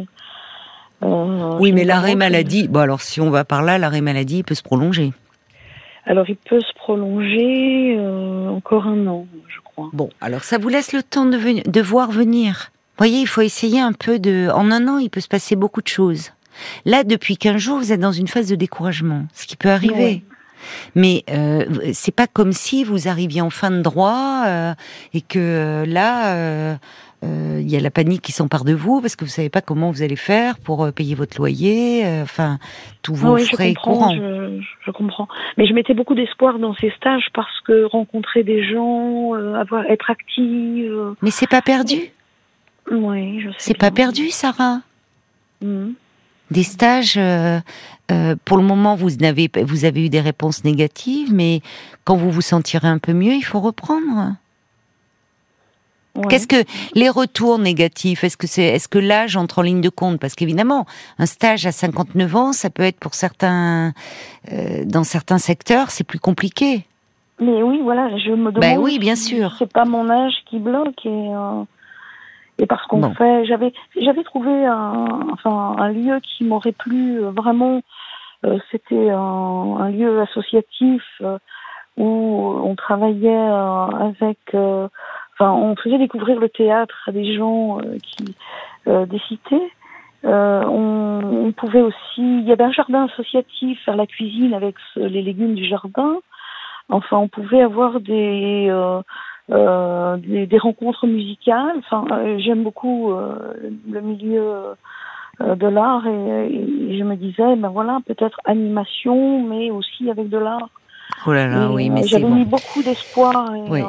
Euh, 1.03 1.57
oui, 1.59 1.73
mais 1.73 1.85
l'arrêt 1.85 2.15
maladie, 2.15 2.69
bon 2.69 2.81
alors 2.81 3.01
si 3.01 3.21
on 3.21 3.31
va 3.31 3.45
par 3.45 3.63
là, 3.63 3.79
l'arrêt 3.79 4.01
maladie 4.01 4.43
peut 4.43 4.55
se 4.55 4.63
prolonger. 4.63 5.13
Alors 6.07 6.29
il 6.29 6.37
peut 6.37 6.61
se 6.61 6.73
prolonger 6.75 7.99
encore 8.49 8.87
un 8.87 9.07
an, 9.07 9.27
je 9.49 9.61
Bon, 9.93 10.11
alors 10.21 10.45
ça 10.45 10.59
vous 10.59 10.69
laisse 10.69 10.93
le 10.93 11.03
temps 11.03 11.27
de, 11.27 11.69
de 11.69 11.81
voir 11.81 12.11
venir. 12.11 12.71
Vous 12.73 12.99
voyez, 12.99 13.21
il 13.21 13.27
faut 13.27 13.41
essayer 13.41 13.81
un 13.81 13.93
peu 13.93 14.19
de... 14.19 14.49
En 14.55 14.71
un 14.71 14.87
an, 14.87 14.99
il 14.99 15.11
peut 15.11 15.21
se 15.21 15.29
passer 15.29 15.57
beaucoup 15.57 15.83
de 15.83 15.89
choses. 15.89 16.31
Là, 16.85 17.03
depuis 17.03 17.37
15 17.37 17.57
jours, 17.57 17.79
vous 17.79 17.93
êtes 17.93 18.01
dans 18.01 18.13
une 18.13 18.29
phase 18.29 18.49
de 18.49 18.55
découragement, 18.55 19.25
ce 19.33 19.47
qui 19.47 19.57
peut 19.57 19.71
arriver. 19.71 20.23
Mais 20.95 21.25
euh, 21.31 21.65
c'est 21.93 22.15
pas 22.15 22.27
comme 22.27 22.53
si 22.53 22.85
vous 22.85 23.09
arriviez 23.09 23.41
en 23.41 23.51
fin 23.51 23.71
de 23.71 23.83
droit 23.83 24.45
euh, 24.47 24.75
et 25.13 25.21
que 25.21 25.39
euh, 25.39 25.87
là, 25.87 26.35
euh, 26.35 26.75
euh, 27.25 27.59
il 27.61 27.71
y 27.71 27.77
a 27.77 27.81
la 27.81 27.91
panique 27.91 28.23
qui 28.23 28.33
s'empare 28.33 28.65
de 28.65 28.75
vous 28.75 29.01
parce 29.01 29.17
que 29.17 29.25
vous 29.25 29.31
savez 29.31 29.49
pas 29.49 29.61
comment 29.61 29.91
vous 29.91 30.03
allez 30.03 30.17
faire 30.17 30.59
pour 30.59 30.93
payer 30.93 31.15
votre 31.15 31.39
loyer, 31.39 32.05
enfin 32.23 32.59
tous 33.03 33.15
vos 33.15 33.37
frais 33.39 33.75
courants. 33.75 34.15
Je, 34.15 34.91
comprends, 34.91 35.29
mais 35.57 35.67
je 35.67 35.73
mettais 35.73 35.95
beaucoup 35.95 36.15
d'espoir 36.15 36.59
dans 36.59 36.75
ces 36.75 36.91
stages 36.91 37.29
parce 37.33 37.61
que 37.67 37.85
rencontrer 37.85 38.43
des 38.43 38.63
gens, 38.63 39.33
avoir 39.55 39.85
être 39.87 40.11
active. 40.11 41.15
Mais 41.23 41.31
c'est 41.31 41.49
pas 41.49 41.63
perdu? 41.63 41.97
Oui, 42.91 43.41
je 43.41 43.49
sais. 43.51 43.57
C'est 43.59 43.79
pas 43.79 43.91
perdu, 43.91 44.29
Sarah? 44.29 44.81
Mmh. 45.63 45.93
Des 46.51 46.63
stages, 46.63 47.19
pour 48.45 48.57
le 48.57 48.63
moment, 48.63 48.95
vous 48.97 49.23
avez, 49.23 49.51
vous 49.63 49.85
avez 49.85 50.07
eu 50.07 50.09
des 50.09 50.21
réponses 50.21 50.65
négatives, 50.65 51.33
mais 51.33 51.63
quand 52.05 52.17
vous 52.17 52.31
vous 52.31 52.43
sentirez 52.43 52.89
un 52.89 52.99
peu 52.99 53.13
mieux, 53.13 53.33
il 53.33 53.45
faut 53.45 53.61
reprendre. 53.61 54.35
Qu'est-ce 56.29 56.47
que 56.47 56.65
les 56.95 57.09
retours 57.09 57.59
négatifs 57.59 58.23
Est-ce 58.23 58.37
que 58.37 58.47
c'est 58.47 58.63
est-ce 58.63 58.87
que 58.87 58.99
l'âge 58.99 59.37
entre 59.37 59.59
en 59.59 59.63
ligne 59.63 59.81
de 59.81 59.89
compte? 59.89 60.21
Parce 60.21 60.35
qu'évidemment, 60.37 60.87
un 61.19 61.27
stage 61.27 61.67
à 61.67 61.73
59 61.73 62.37
ans, 62.37 62.53
ça 62.53 62.71
peut 62.71 62.85
être 62.85 63.01
pour 63.01 63.15
certains 63.15 63.93
euh, 64.53 64.85
dans 64.85 65.03
certains 65.03 65.39
secteurs, 65.39 65.91
c'est 65.91 66.05
plus 66.05 66.21
compliqué. 66.21 66.85
Mais 67.41 67.65
oui, 67.65 67.81
voilà, 67.83 68.17
je 68.17 68.31
me 68.31 68.53
ben 68.53 68.75
demande. 68.75 68.85
oui, 68.85 69.01
bien 69.01 69.17
sûr. 69.17 69.57
C'est 69.59 69.73
pas 69.73 69.85
mon 69.85 70.09
âge 70.09 70.35
qui 70.49 70.61
bloque 70.61 71.05
et 71.05 71.09
euh, 71.09 71.65
et 72.59 72.67
parce 72.67 72.87
qu'on 72.87 73.15
fait, 73.15 73.45
j'avais 73.47 73.73
j'avais 74.01 74.25
trouvé 74.25 74.65
un 74.65 75.21
enfin 75.33 75.77
un 75.79 75.89
lieu 75.89 76.21
qui 76.21 76.45
m'aurait 76.45 76.73
plu 76.73 77.23
euh, 77.23 77.31
vraiment. 77.31 77.81
C'était 78.71 79.09
un, 79.09 79.17
un, 79.81 79.89
lieu 79.89 80.21
associatif 80.21 81.03
où 81.97 82.61
on 82.63 82.75
travaillait 82.77 83.35
avec 83.35 84.55
Enfin, 85.35 85.53
on 85.53 85.75
faisait 85.77 85.99
découvrir 85.99 86.39
le 86.39 86.49
théâtre 86.49 86.95
à 87.07 87.13
des 87.13 87.35
gens 87.35 87.79
euh, 87.81 87.99
qui 88.03 88.37
euh, 88.87 89.05
des 89.07 89.19
cités. 89.21 89.73
Euh, 90.25 90.63
on, 90.65 91.47
on, 91.47 91.53
pouvait 91.53 91.83
aussi, 91.83 91.95
il 92.19 92.45
y 92.45 92.53
avait 92.53 92.65
un 92.65 92.73
jardin 92.73 93.07
associatif, 93.07 93.79
faire 93.85 93.97
la 93.97 94.07
cuisine 94.07 94.55
avec 94.55 94.77
les 94.97 95.23
légumes 95.23 95.55
du 95.55 95.67
jardin. 95.67 96.19
Enfin, 96.89 97.19
on 97.19 97.29
pouvait 97.29 97.63
avoir 97.63 98.01
des 98.01 98.71
euh, 99.51 99.55
euh 99.55 100.17
des, 100.17 100.47
des, 100.47 100.59
rencontres 100.59 101.07
musicales. 101.07 101.77
Enfin, 101.79 102.05
j'aime 102.39 102.63
beaucoup 102.63 103.13
le 103.13 104.01
milieu 104.01 104.75
de 105.41 105.67
l'art 105.67 106.07
et, 106.07 106.47
et, 106.47 106.99
je 106.99 107.05
me 107.05 107.17
disais, 107.17 107.57
ben 107.57 107.69
voilà, 107.69 107.99
peut-être 108.07 108.41
animation, 108.45 109.43
mais 109.43 109.71
aussi 109.71 110.11
avec 110.11 110.29
de 110.29 110.39
l'art. 110.39 110.69
Oh 111.27 111.33
là 111.33 111.47
là, 111.47 111.71
oui, 111.71 111.91
mais 111.91 112.05
j'avais 112.05 112.29
mis 112.29 112.45
beaucoup 112.45 112.83
d'espoir. 112.83 113.53
Oui. 113.69 113.83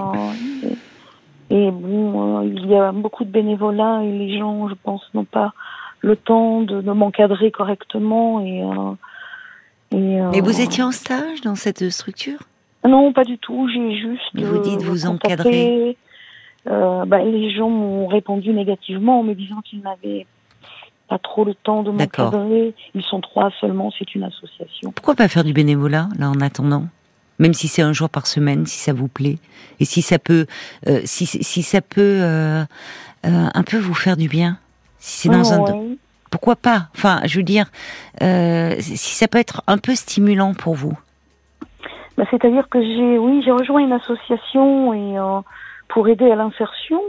Et 1.50 1.70
bon, 1.72 2.40
euh, 2.40 2.46
il 2.46 2.66
y 2.68 2.76
a 2.76 2.92
beaucoup 2.92 3.24
de 3.24 3.30
bénévolat 3.30 4.04
et 4.04 4.12
les 4.12 4.38
gens, 4.38 4.68
je 4.68 4.74
pense, 4.84 5.02
n'ont 5.14 5.26
pas 5.26 5.54
le 6.02 6.16
temps 6.16 6.62
de, 6.62 6.82
de 6.82 6.92
m'encadrer 6.92 7.52
correctement. 7.52 8.42
Et, 8.42 8.64
euh, 8.64 8.94
et 9.92 10.22
Mais 10.32 10.42
vous 10.42 10.60
étiez 10.60 10.84
en 10.84 10.92
stage 10.92 11.42
dans 11.42 11.56
cette 11.56 11.90
structure? 11.92 12.40
Non, 12.88 13.14
pas 13.14 13.24
du 13.24 13.38
tout. 13.38 13.68
J'ai 13.74 13.98
juste. 13.98 14.36
vous 14.36 14.60
dites 14.60 14.82
vous 14.82 15.06
encadrer. 15.06 15.98
Euh, 16.68 17.06
bah, 17.06 17.24
les 17.24 17.56
gens 17.56 17.70
m'ont 17.70 18.08
répondu 18.08 18.52
négativement 18.52 19.20
en 19.20 19.24
me 19.24 19.36
disant 19.36 19.62
qu'ils 19.64 19.82
n'avaient 19.82 20.26
pas 21.08 21.20
trop 21.20 21.44
le 21.46 21.54
temps 21.54 21.84
de 21.84 21.92
m'encadrer. 21.92 22.74
Ils 22.96 23.04
sont 23.04 23.22
trois 23.22 23.52
seulement, 23.60 23.92
c'est 23.98 24.16
une 24.16 24.24
association. 24.24 24.92
Pourquoi 24.92 25.16
pas 25.16 25.28
faire 25.28 25.44
du 25.44 25.54
bénévolat, 25.54 26.10
là, 26.18 26.30
en 26.30 26.42
attendant? 26.42 26.86
Même 27.38 27.54
si 27.54 27.68
c'est 27.68 27.82
un 27.82 27.94
jour 27.94 28.10
par 28.10 28.28
semaine, 28.28 28.66
si 28.66 28.80
ça 28.80 28.94
vous 28.94 29.10
plaît, 29.10 29.38
et 29.80 29.86
si 29.86 30.02
ça 30.02 30.18
peut, 30.18 30.48
euh, 30.88 31.02
si, 31.04 31.26
si 31.26 31.64
ça 31.64 31.82
peut 31.82 32.02
euh, 32.02 32.64
euh, 33.26 33.48
un 33.54 33.64
peu 33.64 33.78
vous 33.78 33.94
faire 33.94 34.18
du 34.18 34.30
bien, 34.30 34.58
si 34.98 35.22
c'est 35.22 35.30
dans 35.30 35.54
un, 35.54 35.96
pourquoi 36.32 36.56
pas? 36.56 36.88
Enfin, 36.96 37.22
je 37.26 37.38
veux 37.38 37.44
dire, 37.44 37.70
si 38.22 38.98
ça 38.98 39.28
peut 39.28 39.38
être 39.38 39.62
un 39.68 39.78
peu 39.78 39.96
stimulant 39.96 40.54
pour 40.54 40.76
vous. 40.76 40.98
Bah, 42.18 42.26
c'est-à-dire 42.32 42.70
que 42.70 42.82
j'ai, 42.82 43.18
oui, 43.18 43.42
j'ai 43.44 43.52
rejoint 43.52 43.82
une 43.82 43.92
association 43.92 44.94
et 44.94 45.18
pour 45.90 46.08
aider 46.08 46.32
à 46.32 46.36
l'insertion, 46.36 47.02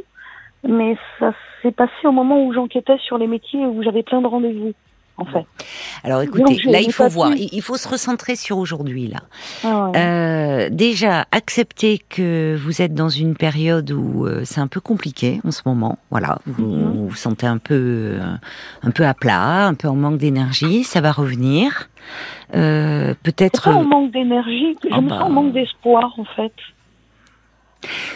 mais 0.64 0.96
ça 1.18 1.32
s'est 1.62 1.72
passé 1.72 1.92
au 2.04 2.12
moment 2.12 2.44
où 2.44 2.52
j'enquêtais 2.52 2.98
sur 2.98 3.18
les 3.18 3.26
métiers 3.26 3.64
où 3.66 3.82
j'avais 3.82 4.02
plein 4.02 4.20
de 4.20 4.26
rendez-vous 4.26 4.72
en 5.18 5.24
fait. 5.24 5.46
Alors 6.04 6.20
écoutez, 6.22 6.60
là 6.64 6.80
il 6.80 6.92
faut 6.92 7.08
voir, 7.08 7.32
il 7.34 7.62
faut 7.62 7.76
se 7.76 7.88
recentrer 7.88 8.36
sur 8.36 8.58
aujourd'hui 8.58 9.08
là. 9.08 9.20
Ah 9.64 9.90
euh, 9.96 10.68
déjà, 10.70 11.26
accepter 11.32 11.98
que 12.08 12.56
vous 12.56 12.82
êtes 12.82 12.94
dans 12.94 13.08
une 13.08 13.36
période 13.36 13.90
où 13.90 14.26
euh, 14.26 14.42
c'est 14.44 14.60
un 14.60 14.66
peu 14.66 14.80
compliqué 14.80 15.40
en 15.44 15.50
ce 15.50 15.62
moment. 15.66 15.98
Voilà, 16.10 16.38
vous 16.46 16.64
mhm. 16.64 17.06
vous, 17.08 17.14
sentez 17.14 17.46
un 17.46 17.58
peu, 17.58 18.18
un 18.82 18.90
peu 18.90 19.06
à 19.06 19.14
plat, 19.14 19.66
un 19.66 19.74
peu 19.74 19.88
en 19.88 19.96
manque 19.96 20.18
d'énergie. 20.18 20.84
Ça 20.84 21.00
va 21.00 21.12
revenir. 21.12 21.88
Euh, 22.54 23.14
Peut-être. 23.22 23.64
Pas 23.64 23.74
en 23.74 23.84
manque 23.84 24.12
d'énergie. 24.12 24.76
Je 24.82 24.88
ah 24.92 25.00
me 25.00 25.08
sens 25.08 25.22
en 25.22 25.28
bah. 25.28 25.34
manque 25.34 25.52
d'espoir 25.52 26.14
en 26.18 26.24
fait. 26.36 26.52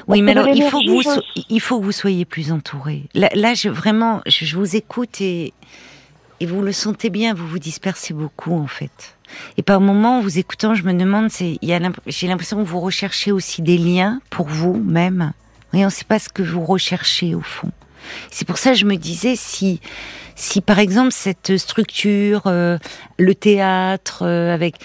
Oui, 0.08 0.22
mais 0.22 0.32
alors 0.32 0.48
il 0.48 0.62
faut 0.64 0.80
que 0.80 0.90
vous, 0.90 1.20
il 1.48 1.60
faut 1.60 1.78
que 1.78 1.84
vous 1.84 1.92
soyez 1.92 2.24
plus 2.24 2.50
entouré. 2.50 3.04
Là, 3.14 3.28
là 3.34 3.54
je 3.54 3.68
vraiment, 3.68 4.20
je 4.26 4.56
vous 4.56 4.74
écoute 4.76 5.20
et 5.20 5.52
et 6.40 6.46
vous 6.46 6.62
le 6.62 6.72
sentez 6.72 7.10
bien, 7.10 7.34
vous 7.34 7.46
vous 7.46 7.58
dispersez 7.58 8.14
beaucoup 8.14 8.54
en 8.54 8.66
fait. 8.66 9.16
Et 9.56 9.62
par 9.62 9.80
moments, 9.80 10.18
en 10.18 10.20
vous 10.22 10.38
écoutant, 10.38 10.74
je 10.74 10.82
me 10.82 10.92
demande, 10.92 11.30
j'ai 11.30 12.26
l'impression 12.26 12.56
que 12.58 12.68
vous 12.68 12.80
recherchez 12.80 13.30
aussi 13.30 13.62
des 13.62 13.78
liens 13.78 14.20
pour 14.30 14.48
vous-même. 14.48 15.32
Oui, 15.72 15.82
on 15.82 15.86
ne 15.86 15.90
sait 15.90 16.04
pas 16.04 16.18
ce 16.18 16.28
que 16.28 16.42
vous 16.42 16.64
recherchez 16.64 17.34
au 17.34 17.40
fond. 17.40 17.70
C'est 18.30 18.46
pour 18.46 18.58
ça 18.58 18.70
que 18.70 18.78
je 18.78 18.86
me 18.86 18.96
disais 18.96 19.36
si 19.36 19.80
si 20.40 20.62
par 20.62 20.78
exemple 20.78 21.12
cette 21.12 21.58
structure, 21.58 22.44
euh, 22.46 22.78
le 23.18 23.34
théâtre, 23.34 24.22
euh, 24.22 24.54
avec, 24.54 24.76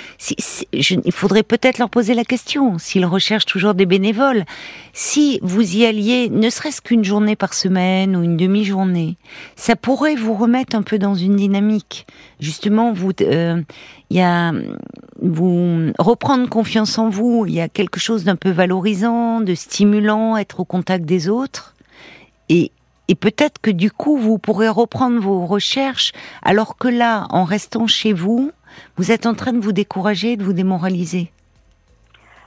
il 0.73 1.11
faudrait 1.13 1.43
peut-être 1.43 1.77
leur 1.77 1.89
poser 1.89 2.13
la 2.13 2.25
question 2.25 2.77
s'ils 2.77 3.05
recherchent 3.05 3.45
toujours 3.45 3.73
des 3.73 3.85
bénévoles. 3.85 4.43
Si 4.91 5.39
vous 5.41 5.77
y 5.77 5.85
alliez, 5.85 6.29
ne 6.29 6.49
serait-ce 6.49 6.81
qu'une 6.81 7.05
journée 7.05 7.37
par 7.37 7.53
semaine 7.53 8.17
ou 8.17 8.23
une 8.23 8.35
demi-journée, 8.35 9.15
ça 9.55 9.77
pourrait 9.77 10.15
vous 10.15 10.33
remettre 10.33 10.75
un 10.75 10.81
peu 10.81 10.99
dans 10.99 11.15
une 11.15 11.37
dynamique. 11.37 12.05
Justement, 12.41 12.91
vous, 12.91 13.11
euh, 13.21 13.61
il 14.09 14.17
y 14.17 14.21
a 14.21 14.51
vous 15.21 15.93
reprendre 15.97 16.49
confiance 16.49 16.97
en 16.97 17.07
vous. 17.07 17.45
Il 17.47 17.53
y 17.53 17.61
a 17.61 17.69
quelque 17.69 17.99
chose 17.99 18.25
d'un 18.25 18.35
peu 18.35 18.49
valorisant, 18.49 19.39
de 19.39 19.55
stimulant, 19.55 20.35
être 20.35 20.59
au 20.59 20.65
contact 20.65 21.05
des 21.05 21.29
autres. 21.29 21.75
Et, 22.49 22.71
et 23.07 23.15
peut-être 23.15 23.61
que 23.61 23.71
du 23.71 23.91
coup, 23.91 24.17
vous 24.17 24.37
pourrez 24.37 24.69
reprendre 24.69 25.19
vos 25.19 25.45
recherches, 25.45 26.11
alors 26.43 26.77
que 26.77 26.87
là, 26.87 27.27
en 27.29 27.43
restant 27.43 27.87
chez 27.87 28.13
vous, 28.13 28.51
vous 28.97 29.11
êtes 29.11 29.25
en 29.25 29.33
train 29.33 29.53
de 29.53 29.59
vous 29.59 29.71
décourager, 29.71 30.37
de 30.37 30.43
vous 30.43 30.53
démoraliser. 30.53 31.31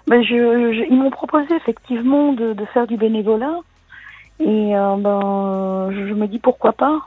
Ben 0.06 0.22
je, 0.22 0.86
ils 0.90 0.96
m'ont 0.96 1.10
proposé 1.10 1.54
effectivement 1.54 2.32
de, 2.32 2.54
faire 2.72 2.86
du 2.86 2.96
bénévolat. 2.96 3.58
Et 4.40 4.74
euh, 4.76 4.96
ben, 4.96 5.90
je 5.90 6.14
me 6.14 6.26
dis 6.26 6.38
pourquoi 6.38 6.72
pas. 6.72 7.00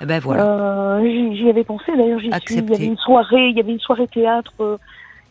Eh 0.00 0.06
ben 0.06 0.20
voilà. 0.20 0.44
Euh, 0.44 1.32
j'y 1.34 1.48
avais 1.48 1.64
pensé. 1.64 1.92
D'ailleurs, 1.96 2.20
j'y 2.20 2.30
suis. 2.30 2.56
Il 2.56 2.70
y 2.70 2.74
avait 2.74 2.86
une 2.86 2.98
soirée, 2.98 3.48
il 3.48 3.56
y 3.56 3.60
avait 3.60 3.72
une 3.72 3.80
soirée 3.80 4.06
théâtre 4.06 4.52
euh, 4.60 4.76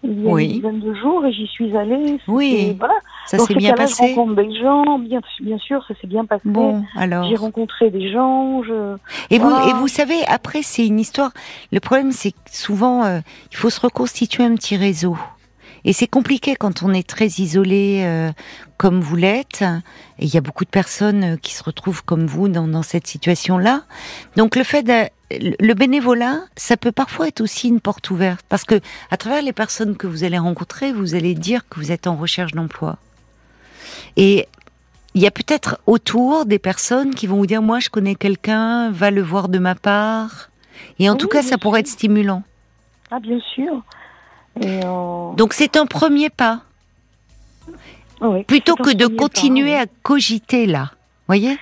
il 0.03 0.23
y 0.23 0.27
a 0.27 0.31
une 0.31 0.51
dizaine 0.51 0.79
de 0.79 0.93
jours 0.93 1.25
et 1.25 1.31
j'y 1.31 1.47
suis 1.47 1.75
allée. 1.75 2.19
Oui. 2.27 2.75
Voilà. 2.77 2.95
Ça 3.25 3.39
s'est 3.39 3.55
bien 3.55 3.73
passé. 3.73 4.13
Je 4.13 4.15
rencontre 4.15 4.35
des 4.41 4.55
gens, 4.59 4.99
bien, 4.99 5.21
bien 5.41 5.57
sûr, 5.57 5.83
ça 5.87 5.93
s'est 6.01 6.07
bien 6.07 6.25
passé. 6.25 6.41
Bon, 6.45 6.83
alors. 6.95 7.23
J'ai 7.29 7.35
rencontré 7.35 7.89
des 7.89 8.11
gens. 8.11 8.61
Je... 8.63 8.97
Et 9.29 9.39
vous, 9.39 9.49
et 9.49 9.73
vous 9.73 9.87
savez, 9.87 10.25
après, 10.27 10.61
c'est 10.61 10.85
une 10.85 10.99
histoire. 10.99 11.31
Le 11.71 11.79
problème, 11.79 12.11
c'est 12.11 12.31
que 12.31 12.37
souvent, 12.51 13.03
euh, 13.05 13.19
il 13.51 13.57
faut 13.57 13.69
se 13.69 13.79
reconstituer 13.79 14.43
un 14.43 14.55
petit 14.55 14.75
réseau. 14.75 15.17
Et 15.85 15.91
c'est 15.91 16.07
compliqué 16.07 16.55
quand 16.55 16.83
on 16.83 16.93
est 16.93 17.07
très 17.07 17.27
isolé 17.27 18.03
euh, 18.05 18.31
comme 18.77 19.01
vous 19.01 19.15
l'êtes. 19.15 19.63
Et 20.19 20.25
il 20.25 20.33
y 20.33 20.37
a 20.37 20.41
beaucoup 20.41 20.63
de 20.63 20.69
personnes 20.69 21.23
euh, 21.23 21.37
qui 21.37 21.53
se 21.53 21.63
retrouvent 21.63 22.03
comme 22.03 22.25
vous 22.25 22.47
dans, 22.47 22.67
dans 22.67 22.83
cette 22.83 23.07
situation-là. 23.07 23.83
Donc 24.37 24.55
le 24.55 24.63
fait 24.63 24.83
de, 24.83 25.09
le 25.39 25.73
bénévolat, 25.73 26.39
ça 26.55 26.77
peut 26.77 26.91
parfois 26.91 27.27
être 27.27 27.41
aussi 27.41 27.67
une 27.67 27.79
porte 27.79 28.09
ouverte 28.09 28.45
parce 28.49 28.63
que 28.63 28.79
à 29.11 29.17
travers 29.17 29.41
les 29.41 29.53
personnes 29.53 29.95
que 29.95 30.07
vous 30.07 30.23
allez 30.23 30.37
rencontrer, 30.37 30.91
vous 30.91 31.15
allez 31.15 31.33
dire 31.33 31.67
que 31.67 31.79
vous 31.79 31.91
êtes 31.91 32.07
en 32.07 32.15
recherche 32.15 32.51
d'emploi. 32.53 32.97
Et 34.17 34.47
il 35.13 35.21
y 35.21 35.27
a 35.27 35.31
peut-être 35.31 35.79
autour 35.85 36.45
des 36.45 36.59
personnes 36.59 37.13
qui 37.13 37.27
vont 37.27 37.37
vous 37.37 37.45
dire 37.45 37.61
moi 37.61 37.79
je 37.79 37.89
connais 37.89 38.15
quelqu'un, 38.15 38.91
va 38.91 39.11
le 39.11 39.21
voir 39.21 39.49
de 39.49 39.59
ma 39.59 39.75
part. 39.75 40.49
Et 40.99 41.09
en 41.09 41.15
tout 41.15 41.27
cas, 41.27 41.41
ça 41.41 41.57
pourrait 41.57 41.81
être 41.81 41.87
stimulant. 41.87 42.43
Ah 43.11 43.19
bien 43.19 43.39
sûr. 43.53 43.81
Euh, 44.63 45.33
Donc 45.33 45.53
c'est 45.53 45.77
un 45.77 45.85
premier 45.85 46.29
pas. 46.29 46.61
Plutôt 48.47 48.75
que 48.75 48.93
de 48.93 49.07
continuer 49.07 49.75
à 49.75 49.85
cogiter 50.01 50.65
là. 50.65 50.91
Voyez? 51.27 51.57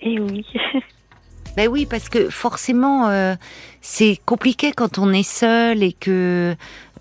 Et 0.00 0.14
eh 0.14 0.20
oui. 0.20 0.46
ben 1.58 1.66
oui, 1.68 1.86
parce 1.86 2.08
que 2.08 2.30
forcément, 2.30 3.08
euh, 3.08 3.34
c'est 3.80 4.16
compliqué 4.24 4.70
quand 4.70 4.98
on 4.98 5.12
est 5.12 5.28
seul 5.28 5.82
et 5.82 5.92
que 5.92 6.54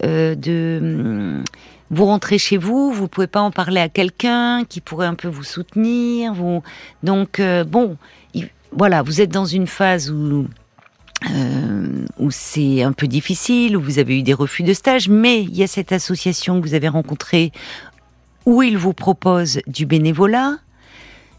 euh, 0.04 0.34
de 0.34 0.80
hum, 0.82 1.44
vous 1.92 2.06
rentrez 2.06 2.40
chez 2.40 2.58
vous, 2.58 2.92
vous 2.92 3.08
pouvez 3.08 3.28
pas 3.28 3.42
en 3.42 3.52
parler 3.52 3.80
à 3.80 3.88
quelqu'un 3.88 4.66
qui 4.66 4.82
pourrait 4.82 5.06
un 5.06 5.14
peu 5.14 5.28
vous 5.28 5.44
soutenir. 5.44 6.34
Donc 7.04 7.40
bon, 7.68 7.98
voilà, 8.72 9.04
vous 9.04 9.22
êtes 9.22 9.30
dans 9.30 9.46
une 9.46 9.68
phase 9.68 10.10
où 10.10 10.48
euh, 11.30 12.06
où 12.18 12.32
c'est 12.32 12.82
un 12.82 12.94
peu 12.94 13.08
difficile, 13.08 13.78
où 13.78 13.82
vous 13.82 14.00
avez 14.00 14.18
eu 14.18 14.24
des 14.24 14.34
refus 14.34 14.64
de 14.64 14.74
stage, 14.74 15.08
mais 15.08 15.44
il 15.44 15.56
y 15.56 15.62
a 15.62 15.68
cette 15.68 15.92
association 15.92 16.60
que 16.60 16.68
vous 16.68 16.74
avez 16.74 16.88
rencontrée 16.88 17.52
où 18.48 18.64
il 18.64 18.76
vous 18.76 18.94
propose 18.94 19.60
du 19.68 19.86
bénévolat. 19.86 20.58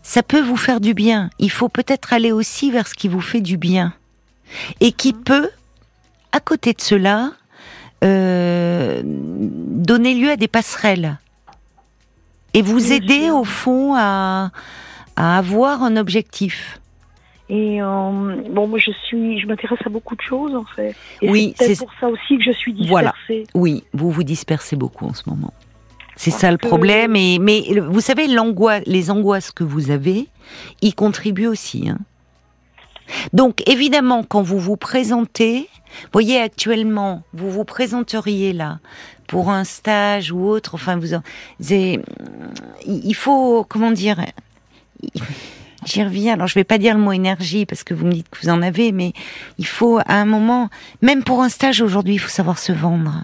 Ça 0.08 0.22
peut 0.22 0.40
vous 0.40 0.56
faire 0.56 0.80
du 0.80 0.94
bien. 0.94 1.28
Il 1.38 1.50
faut 1.50 1.68
peut-être 1.68 2.14
aller 2.14 2.32
aussi 2.32 2.70
vers 2.70 2.88
ce 2.88 2.94
qui 2.94 3.08
vous 3.08 3.20
fait 3.20 3.42
du 3.42 3.58
bien 3.58 3.92
et 4.80 4.90
qui 4.90 5.12
mmh. 5.12 5.22
peut, 5.22 5.50
à 6.32 6.40
côté 6.40 6.72
de 6.72 6.80
cela, 6.80 7.32
euh, 8.02 9.02
donner 9.04 10.14
lieu 10.14 10.30
à 10.30 10.36
des 10.36 10.48
passerelles 10.48 11.18
et 12.54 12.62
vous 12.62 12.90
aider 12.90 13.28
au 13.28 13.44
fond 13.44 13.96
à, 13.98 14.50
à 15.16 15.36
avoir 15.36 15.82
un 15.82 15.98
objectif. 15.98 16.80
Et 17.50 17.82
euh, 17.82 17.86
bon, 18.50 18.66
moi 18.66 18.78
je 18.78 18.92
suis, 19.04 19.38
je 19.38 19.46
m'intéresse 19.46 19.80
à 19.84 19.90
beaucoup 19.90 20.16
de 20.16 20.22
choses 20.22 20.54
en 20.54 20.64
fait. 20.64 20.96
Et 21.20 21.28
oui, 21.28 21.52
c'est 21.58 21.76
pour 21.76 21.92
ça 22.00 22.08
aussi 22.08 22.38
que 22.38 22.44
je 22.44 22.52
suis 22.52 22.72
dispersée. 22.72 22.88
Voilà. 22.88 23.14
Oui, 23.52 23.84
vous 23.92 24.10
vous 24.10 24.22
dispersez 24.22 24.74
beaucoup 24.74 25.04
en 25.04 25.12
ce 25.12 25.28
moment. 25.28 25.52
C'est 26.18 26.32
ça 26.32 26.50
le 26.50 26.58
problème. 26.58 27.14
Et 27.14 27.38
mais 27.38 27.62
vous 27.80 28.00
savez, 28.00 28.26
l'angoisse, 28.26 28.82
les 28.86 29.10
angoisses 29.10 29.52
que 29.52 29.62
vous 29.62 29.92
avez, 29.92 30.26
y 30.82 30.92
contribuent 30.92 31.46
aussi. 31.46 31.88
Hein. 31.88 31.98
Donc 33.32 33.62
évidemment, 33.68 34.24
quand 34.24 34.42
vous 34.42 34.58
vous 34.58 34.76
présentez, 34.76 35.68
voyez 36.12 36.40
actuellement, 36.40 37.22
vous 37.32 37.50
vous 37.50 37.64
présenteriez 37.64 38.52
là 38.52 38.80
pour 39.28 39.50
un 39.50 39.62
stage 39.62 40.32
ou 40.32 40.44
autre. 40.44 40.74
Enfin, 40.74 40.98
vous, 40.98 41.14
il 41.60 43.14
faut 43.14 43.64
comment 43.68 43.92
dire 43.92 44.20
J'y 45.84 46.02
reviens. 46.02 46.34
Alors, 46.34 46.48
je 46.48 46.54
vais 46.54 46.64
pas 46.64 46.78
dire 46.78 46.96
le 46.96 47.00
mot 47.00 47.12
énergie 47.12 47.64
parce 47.64 47.84
que 47.84 47.94
vous 47.94 48.04
me 48.04 48.12
dites 48.12 48.28
que 48.28 48.38
vous 48.42 48.48
en 48.48 48.62
avez, 48.62 48.90
mais 48.90 49.12
il 49.58 49.66
faut, 49.66 49.98
à 49.98 50.14
un 50.14 50.24
moment, 50.24 50.68
même 51.00 51.22
pour 51.22 51.42
un 51.42 51.48
stage 51.48 51.80
aujourd'hui, 51.80 52.14
il 52.14 52.18
faut 52.18 52.28
savoir 52.28 52.58
se 52.58 52.72
vendre. 52.72 53.22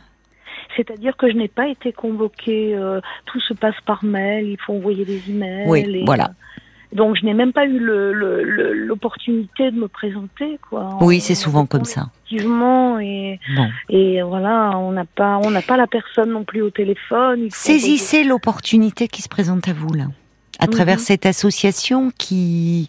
C'est-à-dire 0.77 1.17
que 1.17 1.31
je 1.31 1.37
n'ai 1.37 1.49
pas 1.49 1.69
été 1.69 1.93
convoquée, 1.93 2.75
euh, 2.75 3.01
tout 3.27 3.41
se 3.41 3.55
passe 3.55 3.75
par 3.87 4.05
mail, 4.05 4.49
il 4.49 4.59
faut 4.59 4.75
envoyer 4.75 5.05
des 5.05 5.31
emails. 5.31 5.67
Oui, 5.69 6.05
voilà. 6.05 6.25
Euh, 6.25 6.97
donc 6.97 7.17
je 7.17 7.25
n'ai 7.25 7.35
même 7.35 7.53
pas 7.53 7.67
eu 7.67 7.79
l'opportunité 7.81 9.71
de 9.73 9.77
me 9.77 9.89
présenter, 9.89 10.59
quoi. 10.71 10.97
Oui, 11.01 11.21
c'est 11.21 11.35
souvent 11.35 11.67
comme 11.67 11.85
ça. 11.85 12.07
Effectivement, 12.27 13.01
et, 13.01 13.41
et 13.89 14.23
voilà, 14.23 14.79
on 14.79 14.93
n'a 14.93 15.05
pas, 15.05 15.41
on 15.45 15.51
n'a 15.51 15.63
pas 15.63 15.77
la 15.77 15.89
personne 15.89 16.31
non 16.31 16.45
plus 16.45 16.63
au 16.63 16.71
téléphone. 16.71 17.49
Saisissez 17.51 18.23
l'opportunité 18.23 19.09
qui 19.09 19.23
se 19.23 19.29
présente 19.29 19.69
à 19.69 19.73
vous 19.73 19.93
là 19.93 20.05
à 20.65 20.67
travers 20.67 21.01
cette 21.01 21.27
association 21.27 22.11
qui 22.17 22.89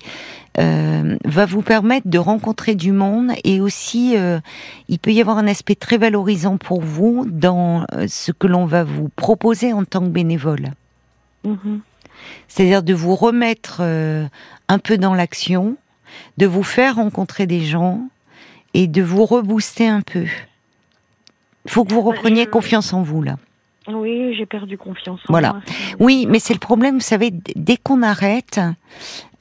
euh, 0.57 1.17
va 1.25 1.45
vous 1.45 1.61
permettre 1.61 2.07
de 2.07 2.17
rencontrer 2.17 2.75
du 2.75 2.93
monde 2.93 3.31
et 3.43 3.59
aussi 3.59 4.15
euh, 4.15 4.39
il 4.87 4.99
peut 4.99 5.11
y 5.11 5.19
avoir 5.19 5.37
un 5.37 5.47
aspect 5.47 5.75
très 5.75 5.97
valorisant 5.97 6.57
pour 6.57 6.81
vous 6.81 7.25
dans 7.29 7.85
euh, 7.91 8.05
ce 8.07 8.31
que 8.31 8.47
l'on 8.47 8.65
va 8.65 8.85
vous 8.85 9.09
proposer 9.17 9.73
en 9.73 9.83
tant 9.83 9.99
que 9.99 10.07
bénévole. 10.07 10.71
Mhm. 11.43 11.81
C'est-à-dire 12.47 12.83
de 12.83 12.93
vous 12.93 13.15
remettre 13.15 13.81
un 13.81 14.79
peu 14.79 14.97
dans 14.97 15.13
l'action, 15.13 15.75
de 16.37 16.45
vous 16.45 16.63
faire 16.63 16.95
rencontrer 16.95 17.45
des 17.45 17.61
gens 17.61 18.07
et 18.73 18.87
de 18.87 19.03
vous 19.03 19.25
rebooster 19.25 19.87
un 19.87 20.01
peu. 20.01 20.25
Il 21.65 21.71
faut 21.71 21.83
que 21.83 21.93
vous 21.93 22.01
bah, 22.01 22.11
repreniez 22.11 22.45
confiance 22.47 22.93
en 22.93 23.03
vous 23.03 23.21
là. 23.21 23.37
Oui, 23.87 24.35
j'ai 24.35 24.45
perdu 24.45 24.77
confiance. 24.77 25.19
En 25.27 25.33
voilà. 25.33 25.55
oui, 25.99 26.25
mais 26.27 26.39
c'est 26.39 26.53
le 26.53 26.59
problème, 26.59 26.95
vous 26.95 27.01
savez, 27.01 27.31
dès 27.55 27.77
qu'on 27.77 28.01
arrête, 28.01 28.59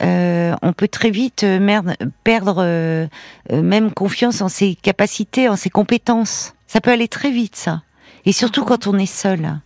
euh, 0.02 0.54
on 0.62 0.72
peut 0.72 0.88
très 0.88 1.10
vite 1.10 1.44
euh, 1.44 1.58
merde, 1.60 1.94
perdre 2.24 2.56
euh, 2.58 3.06
même 3.50 3.92
confiance 3.92 4.42
en 4.42 4.48
ses 4.48 4.74
capacités, 4.74 5.48
en 5.48 5.56
ses 5.56 5.70
compétences. 5.70 6.54
Ça 6.66 6.80
peut 6.80 6.90
aller 6.90 7.08
très 7.08 7.30
vite, 7.30 7.56
ça. 7.56 7.82
Et 8.26 8.32
surtout 8.32 8.62
ah 8.64 8.68
quand 8.68 8.86
on 8.86 8.98
est 8.98 9.06
seul 9.06 9.60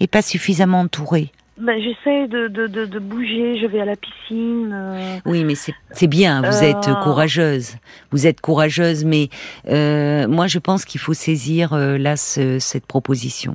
et 0.00 0.06
pas 0.06 0.22
suffisamment 0.22 0.80
entouré. 0.80 1.30
Ben, 1.58 1.80
J'essaie 1.80 2.26
de, 2.26 2.48
de, 2.48 2.66
de, 2.66 2.98
bouger, 2.98 3.58
je 3.60 3.66
vais 3.66 3.80
à 3.80 3.84
la 3.84 3.94
piscine. 3.94 5.20
Oui, 5.24 5.44
mais 5.44 5.54
c'est 5.54 6.06
bien, 6.08 6.42
vous 6.42 6.64
êtes 6.64 6.90
courageuse. 7.02 7.76
Vous 8.10 8.26
êtes 8.26 8.40
courageuse, 8.40 9.04
mais 9.04 9.28
moi 9.64 10.48
je 10.48 10.58
pense 10.58 10.84
qu'il 10.84 11.00
faut 11.00 11.14
saisir 11.14 11.76
là 11.76 12.16
cette 12.16 12.86
proposition. 12.86 13.54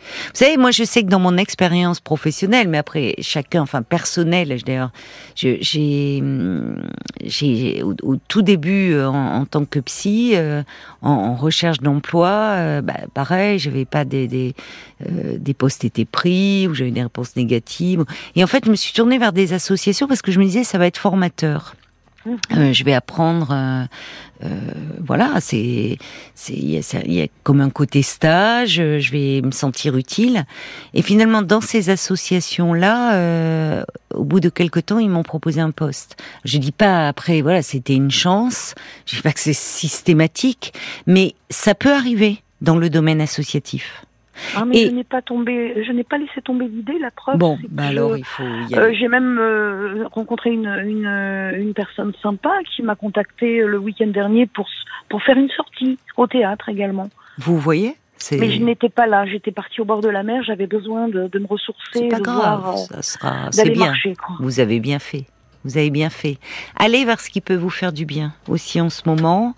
Vous 0.00 0.34
savez, 0.34 0.56
moi, 0.56 0.70
je 0.70 0.84
sais 0.84 1.02
que 1.02 1.08
dans 1.08 1.20
mon 1.20 1.36
expérience 1.36 2.00
professionnelle, 2.00 2.68
mais 2.68 2.78
après, 2.78 3.14
chacun, 3.20 3.62
enfin, 3.62 3.82
personnelle, 3.82 4.56
d'ailleurs, 4.64 4.90
j'ai, 5.34 5.58
j'ai, 5.62 6.22
au, 7.82 8.16
tout 8.16 8.42
début, 8.42 8.92
euh, 8.92 9.08
en, 9.08 9.44
tant 9.44 9.64
que 9.64 9.78
psy, 9.80 10.32
euh, 10.34 10.62
en, 11.02 11.34
recherche 11.34 11.78
d'emploi, 11.78 12.28
euh, 12.28 12.82
bah, 12.82 12.94
pareil, 13.14 13.58
j'avais 13.58 13.84
pas 13.84 14.04
des, 14.04 14.28
des, 14.28 14.54
des 15.38 15.54
postes 15.54 15.84
étaient 15.84 16.04
pris, 16.04 16.66
ou 16.68 16.74
j'avais 16.74 16.90
des 16.90 17.02
réponses 17.02 17.36
négatives. 17.36 18.04
Et 18.36 18.44
en 18.44 18.46
fait, 18.46 18.64
je 18.64 18.70
me 18.70 18.76
suis 18.76 18.92
tournée 18.92 19.18
vers 19.18 19.32
des 19.32 19.52
associations 19.52 20.06
parce 20.06 20.22
que 20.22 20.32
je 20.32 20.38
me 20.38 20.44
disais, 20.44 20.64
ça 20.64 20.78
va 20.78 20.86
être 20.86 20.98
formateur. 20.98 21.74
Euh, 22.26 22.72
je 22.72 22.84
vais 22.84 22.92
apprendre, 22.92 23.48
euh, 23.50 23.84
euh, 24.44 24.48
voilà, 25.02 25.40
c'est, 25.40 25.96
c'est, 26.34 26.52
il 26.52 27.12
y, 27.12 27.22
a 27.22 27.26
comme 27.42 27.60
un 27.60 27.70
côté 27.70 28.02
stage. 28.02 28.74
Je 28.74 29.10
vais 29.10 29.40
me 29.42 29.50
sentir 29.50 29.96
utile. 29.96 30.44
Et 30.92 31.02
finalement, 31.02 31.42
dans 31.42 31.60
ces 31.60 31.90
associations-là, 31.90 33.84
au 34.14 34.24
bout 34.24 34.40
de 34.40 34.48
quelque 34.48 34.80
temps, 34.80 34.98
ils 34.98 35.10
m'ont 35.10 35.22
proposé 35.22 35.60
un 35.60 35.70
poste. 35.70 36.16
Je 36.44 36.58
dis 36.58 36.72
pas 36.72 37.08
après, 37.08 37.40
voilà, 37.40 37.62
c'était 37.62 37.94
une 37.94 38.10
chance. 38.10 38.74
Je 39.06 39.16
dis 39.16 39.22
pas 39.22 39.32
que 39.32 39.40
c'est 39.40 39.52
systématique, 39.52 40.74
mais 41.06 41.34
ça 41.48 41.74
peut 41.74 41.92
arriver 41.92 42.42
dans 42.60 42.76
le 42.76 42.90
domaine 42.90 43.20
associatif. 43.20 44.04
Ah, 44.56 44.64
mais 44.64 44.86
je 44.86 44.90
n'ai 44.90 45.04
pas 45.04 45.22
tombé, 45.22 45.82
je 45.84 45.92
n'ai 45.92 46.04
pas 46.04 46.18
laissé 46.18 46.40
tomber 46.42 46.66
l'idée. 46.66 46.98
La 46.98 47.10
preuve. 47.10 47.38
Bon, 47.38 47.58
bah 47.68 47.84
alors 47.84 48.16
il 48.16 48.24
faut. 48.24 48.42
Euh, 48.42 48.92
j'ai 48.92 49.08
même 49.08 49.38
euh, 49.38 50.06
rencontré 50.12 50.50
une, 50.50 50.66
une, 50.66 51.06
une, 51.06 51.72
personne 51.74 52.12
sympa 52.22 52.52
qui 52.74 52.82
m'a 52.82 52.94
contacté 52.94 53.60
le 53.60 53.78
week-end 53.78 54.08
dernier 54.08 54.46
pour 54.46 54.68
pour 55.08 55.22
faire 55.22 55.36
une 55.36 55.50
sortie 55.50 55.98
au 56.16 56.26
théâtre 56.26 56.68
également. 56.68 57.08
Vous 57.38 57.58
voyez. 57.58 57.96
Mais 58.32 58.50
je 58.50 58.62
n'étais 58.62 58.90
pas 58.90 59.06
là, 59.06 59.24
j'étais 59.24 59.50
partie 59.50 59.80
au 59.80 59.84
bord 59.84 60.02
de 60.02 60.08
la 60.08 60.22
mer, 60.22 60.42
j'avais 60.42 60.66
besoin 60.66 61.08
de, 61.08 61.26
de, 61.28 61.38
me 61.38 61.46
ressourcer, 61.46 62.08
de 62.08 62.20
grave, 62.20 62.60
voir, 62.60 62.78
ça 62.78 63.00
sera, 63.00 63.50
c'est 63.50 63.70
bien. 63.70 63.86
Marcher, 63.86 64.12
Vous 64.40 64.60
avez 64.60 64.78
bien 64.78 64.98
fait. 64.98 65.24
Vous 65.64 65.76
avez 65.76 65.90
bien 65.90 66.08
fait. 66.08 66.38
Allez 66.76 67.04
vers 67.04 67.20
ce 67.20 67.28
qui 67.28 67.42
peut 67.42 67.56
vous 67.56 67.68
faire 67.68 67.92
du 67.92 68.06
bien 68.06 68.32
aussi 68.48 68.80
en 68.80 68.88
ce 68.88 69.02
moment 69.04 69.54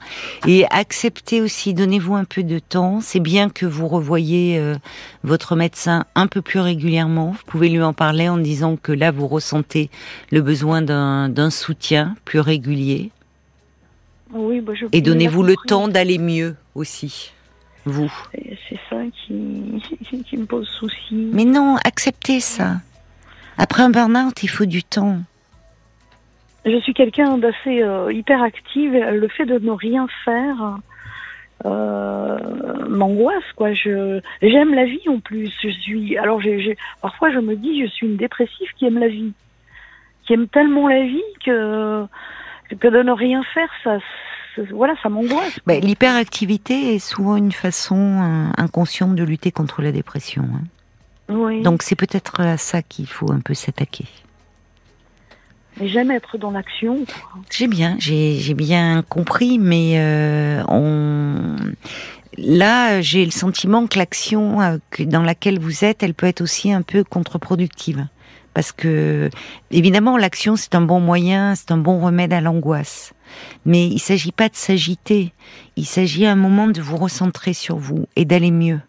et 0.48 0.64
acceptez 0.70 1.40
aussi, 1.40 1.74
donnez-vous 1.74 2.14
un 2.14 2.24
peu 2.24 2.42
de 2.42 2.58
temps. 2.58 3.00
C'est 3.00 3.20
bien 3.20 3.48
que 3.48 3.66
vous 3.66 3.86
revoyez 3.86 4.58
euh, 4.58 4.74
votre 5.22 5.54
médecin 5.54 6.04
un 6.16 6.26
peu 6.26 6.42
plus 6.42 6.58
régulièrement. 6.58 7.30
Vous 7.30 7.44
pouvez 7.46 7.68
lui 7.68 7.82
en 7.82 7.92
parler 7.92 8.28
en 8.28 8.38
disant 8.38 8.76
que 8.76 8.90
là 8.90 9.12
vous 9.12 9.28
ressentez 9.28 9.90
le 10.32 10.42
besoin 10.42 10.82
d'un 10.82 11.50
soutien 11.50 12.16
plus 12.24 12.40
régulier. 12.40 13.10
Oui, 14.32 14.60
bah, 14.60 14.72
je 14.74 14.86
et 14.92 15.02
donnez-vous 15.02 15.42
le 15.42 15.54
temps 15.66 15.88
d'aller 15.88 16.18
mieux 16.18 16.56
aussi, 16.74 17.32
vous. 17.84 18.10
C'est 18.32 18.80
ça 18.88 18.96
qui, 19.12 19.82
qui 20.28 20.36
me 20.36 20.46
pose 20.46 20.66
souci. 20.68 21.30
Mais 21.32 21.44
non, 21.44 21.76
acceptez 21.84 22.40
ça. 22.40 22.80
Après 23.58 23.82
un 23.82 23.90
burn-out, 23.90 24.42
il 24.42 24.48
faut 24.48 24.64
du 24.64 24.82
temps. 24.82 25.20
Je 26.64 26.78
suis 26.80 26.94
quelqu'un 26.94 27.38
d'assez 27.38 27.82
euh, 27.82 28.12
hyperactive. 28.12 28.92
Le 28.92 29.28
fait 29.28 29.46
de 29.46 29.58
ne 29.58 29.70
rien 29.70 30.06
faire 30.24 30.78
euh, 31.64 32.38
m'angoisse. 32.88 33.44
Quoi. 33.56 33.72
Je 33.72 34.20
j'aime 34.40 34.74
la 34.74 34.84
vie 34.84 35.08
en 35.08 35.20
plus. 35.20 35.52
Je 35.62 35.68
suis. 35.68 36.16
Alors 36.18 36.40
j'ai, 36.40 36.76
parfois 37.00 37.30
je 37.32 37.38
me 37.38 37.56
dis 37.56 37.82
je 37.82 37.86
suis 37.88 38.06
une 38.06 38.16
dépressive 38.16 38.68
qui 38.76 38.86
aime 38.86 38.98
la 38.98 39.08
vie, 39.08 39.32
qui 40.24 40.34
aime 40.34 40.48
tellement 40.48 40.88
la 40.88 41.02
vie 41.02 41.22
que 41.44 42.04
que 42.80 42.88
de 42.88 43.02
ne 43.02 43.12
rien 43.12 43.42
faire 43.54 43.70
ça. 43.84 43.98
Voilà, 44.70 44.94
ça 45.02 45.08
m'angoisse. 45.08 45.58
L'hyperactivité 45.66 46.94
est 46.94 46.98
souvent 46.98 47.36
une 47.36 47.52
façon 47.52 47.96
euh, 47.96 48.62
inconsciente 48.62 49.14
de 49.14 49.24
lutter 49.24 49.50
contre 49.50 49.80
la 49.80 49.92
dépression. 49.92 50.42
Hein. 50.42 51.34
Oui. 51.34 51.62
Donc 51.62 51.82
c'est 51.82 51.96
peut-être 51.96 52.40
à 52.40 52.56
ça 52.58 52.82
qu'il 52.82 53.06
faut 53.06 53.32
un 53.32 53.40
peu 53.40 53.54
s'attaquer 53.54 54.04
mais 55.80 55.88
j'aime 55.88 56.10
être 56.10 56.38
dans 56.38 56.50
l'action. 56.50 57.04
J'ai 57.50 57.66
bien, 57.66 57.96
j'ai 57.98 58.54
bien 58.54 59.02
compris, 59.08 59.58
mais 59.58 59.94
euh, 59.96 60.62
on 60.68 61.56
là, 62.38 63.00
j'ai 63.00 63.24
le 63.24 63.30
sentiment 63.30 63.86
que 63.86 63.98
l'action 63.98 64.60
euh, 64.60 64.78
dans 65.00 65.22
laquelle 65.22 65.58
vous 65.58 65.84
êtes, 65.84 66.02
elle 66.02 66.14
peut 66.14 66.26
être 66.26 66.40
aussi 66.40 66.72
un 66.72 66.82
peu 66.82 67.04
contre-productive. 67.04 68.06
Parce 68.54 68.72
que, 68.72 69.30
évidemment, 69.70 70.18
l'action, 70.18 70.56
c'est 70.56 70.74
un 70.74 70.82
bon 70.82 71.00
moyen, 71.00 71.54
c'est 71.54 71.70
un 71.70 71.78
bon 71.78 72.00
remède 72.00 72.34
à 72.34 72.42
l'angoisse. 72.42 73.14
Mais 73.64 73.86
il 73.86 73.98
s'agit 73.98 74.32
pas 74.32 74.50
de 74.50 74.56
s'agiter. 74.56 75.32
Il 75.76 75.86
s'agit 75.86 76.26
à 76.26 76.32
un 76.32 76.36
moment 76.36 76.66
de 76.66 76.82
vous 76.82 76.98
recentrer 76.98 77.54
sur 77.54 77.76
vous 77.76 78.06
et 78.14 78.26
d'aller 78.26 78.50
mieux, 78.50 78.80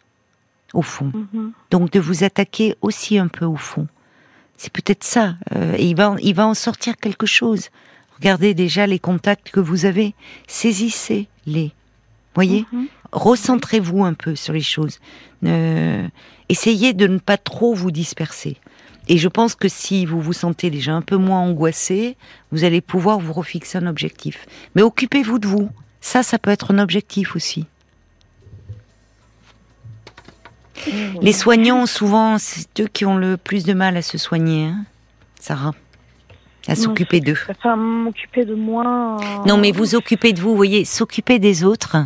au 0.74 0.82
fond. 0.82 1.14
Mm-hmm. 1.16 1.52
Donc, 1.72 1.92
de 1.92 2.02
vous 2.02 2.26
attaquer 2.26 2.76
aussi 2.82 3.18
un 3.18 3.30
peu 3.30 3.46
au 3.46 3.56
fond. 3.56 3.88
C'est 4.58 4.72
peut-être 4.72 5.04
ça. 5.04 5.36
Euh, 5.56 5.76
il, 5.80 5.96
va, 5.96 6.16
il 6.22 6.36
va 6.36 6.48
en 6.48 6.54
sortir 6.54 6.98
quelque 6.98 7.26
chose. 7.26 7.70
Regardez 8.18 8.54
déjà 8.54 8.88
les 8.88 9.00
contacts 9.00 9.52
que 9.52 9.60
vous 9.60 9.86
avez. 9.86 10.14
Saisissez-les. 10.48 11.72
Voyez? 12.36 12.66
Mhm. 12.72 12.88
Recentrez-vous 13.12 14.04
un 14.04 14.14
peu 14.14 14.36
sur 14.36 14.54
les 14.54 14.62
choses. 14.62 15.00
essayez 16.50 16.94
de 16.94 17.08
ne 17.08 17.20
pas 17.20 17.38
trop 17.38 17.74
vous 17.74 17.92
disperser. 17.92 18.58
Et 19.08 19.18
je 19.18 19.28
pense 19.28 19.56
que 19.56 19.68
si 19.68 20.06
vous 20.06 20.22
vous 20.22 20.34
sentez 20.34 20.70
déjà 20.70 20.94
un 20.94 21.02
peu 21.02 21.18
moins 21.18 21.40
angoissé, 21.40 22.16
vous 22.52 22.64
allez 22.64 22.82
pouvoir 22.82 23.20
vous 23.20 23.34
refixer 23.34 23.78
un 23.78 23.88
objectif. 23.88 24.46
Mais 24.76 24.82
occupez-vous 24.82 25.40
de 25.40 25.48
vous. 25.48 25.70
Ça, 26.00 26.24
ça 26.24 26.40
peut 26.40 26.52
être 26.52 26.72
un 26.74 26.80
objectif 26.80 27.36
aussi. 27.36 27.66
Les 31.22 31.34
soignants, 31.34 31.86
souvent, 31.86 32.38
c'est 32.38 32.82
eux 32.82 32.88
qui 32.92 33.06
ont 33.06 33.18
le 33.18 33.38
plus 33.38 33.64
de 33.64 33.74
mal 33.74 33.96
à 33.98 34.02
se 34.02 34.18
soigner, 34.18 34.66
hein, 34.66 34.86
Sarah 35.40 35.74
à 36.68 36.76
s'occuper 36.76 37.20
d'eux. 37.20 37.38
Enfin, 37.50 37.76
m'occuper 37.76 38.46
de 38.46 38.56
moi. 38.56 39.18
Euh, 39.22 39.48
non, 39.48 39.58
mais 39.58 39.72
vous 39.72 39.96
occuper 39.96 40.34
de 40.34 40.40
vous, 40.40 40.52
vous 40.52 40.56
voyez, 40.56 40.86
s'occuper 40.86 41.40
des 41.40 41.64
autres, 41.64 41.98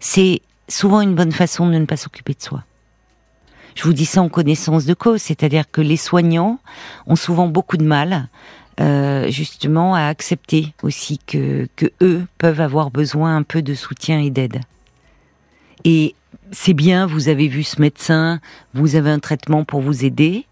c'est 0.00 0.42
souvent 0.68 1.00
une 1.00 1.14
bonne 1.14 1.32
façon 1.32 1.68
de 1.68 1.76
ne 1.76 1.86
pas 1.86 1.96
s'occuper 1.96 2.34
de 2.34 2.42
soi. 2.42 2.62
Je 3.74 3.82
vous 3.82 3.92
dis 3.92 4.06
ça 4.06 4.22
en 4.22 4.28
connaissance 4.28 4.86
de 4.86 4.94
cause, 4.94 5.20
c'est-à-dire 5.20 5.70
que 5.70 5.80
les 5.80 5.96
soignants 5.96 6.58
ont 7.06 7.16
souvent 7.16 7.46
beaucoup 7.46 7.76
de 7.76 7.84
mal, 7.84 8.28
euh, 8.80 9.28
justement, 9.30 9.94
à 9.94 10.04
accepter 10.04 10.72
aussi 10.82 11.18
que, 11.18 11.68
que 11.76 11.86
eux 12.00 12.26
peuvent 12.38 12.60
avoir 12.60 12.90
besoin 12.90 13.36
un 13.36 13.42
peu 13.42 13.60
de 13.60 13.74
soutien 13.74 14.20
et 14.20 14.30
d'aide. 14.30 14.60
Et 15.84 16.14
c'est 16.52 16.74
bien, 16.74 17.06
vous 17.06 17.28
avez 17.28 17.48
vu 17.48 17.62
ce 17.62 17.80
médecin, 17.80 18.40
vous 18.74 18.96
avez 18.96 19.10
un 19.10 19.18
traitement 19.18 19.64
pour 19.64 19.80
vous 19.80 20.04
aider, 20.04 20.46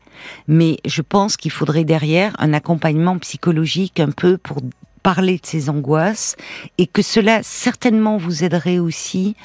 mais 0.48 0.78
je 0.85 1.02
pense 1.02 1.37
qu'il 1.37 1.50
faudrait 1.50 1.85
derrière 1.85 2.35
un 2.38 2.52
accompagnement 2.52 3.18
psychologique 3.18 4.00
un 4.00 4.11
peu 4.11 4.38
pour 4.38 4.59
parler 5.02 5.35
de 5.35 5.46
ces 5.46 5.68
angoisses 5.68 6.37
et 6.78 6.87
que 6.87 7.02
cela 7.02 7.42
certainement 7.42 8.16
vous 8.16 8.42
aiderait 8.42 8.78
aussi 8.78 9.37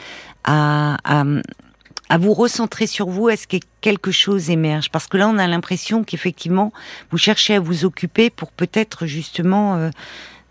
à, 0.46 0.98
à, 1.04 2.18
vous 2.18 2.34
recentrer 2.34 2.88
sur 2.88 3.10
vous, 3.10 3.28
à 3.28 3.36
ce 3.36 3.46
que 3.46 3.58
quelque 3.82 4.12
chose 4.12 4.50
émerge. 4.50 4.90
Parce 4.90 5.08
que 5.08 5.18
là, 5.18 5.28
on 5.28 5.38
a 5.38 5.48
l'impression 5.48 6.04
qu'effectivement, 6.04 6.72
vous 7.12 7.18
cherchez 7.18 7.56
à 7.56 7.60
vous 7.60 7.86
occuper 7.86 8.30
pour 8.30 8.52
peut-être 8.52 9.06
justement 9.06 9.76
euh, 9.76 9.90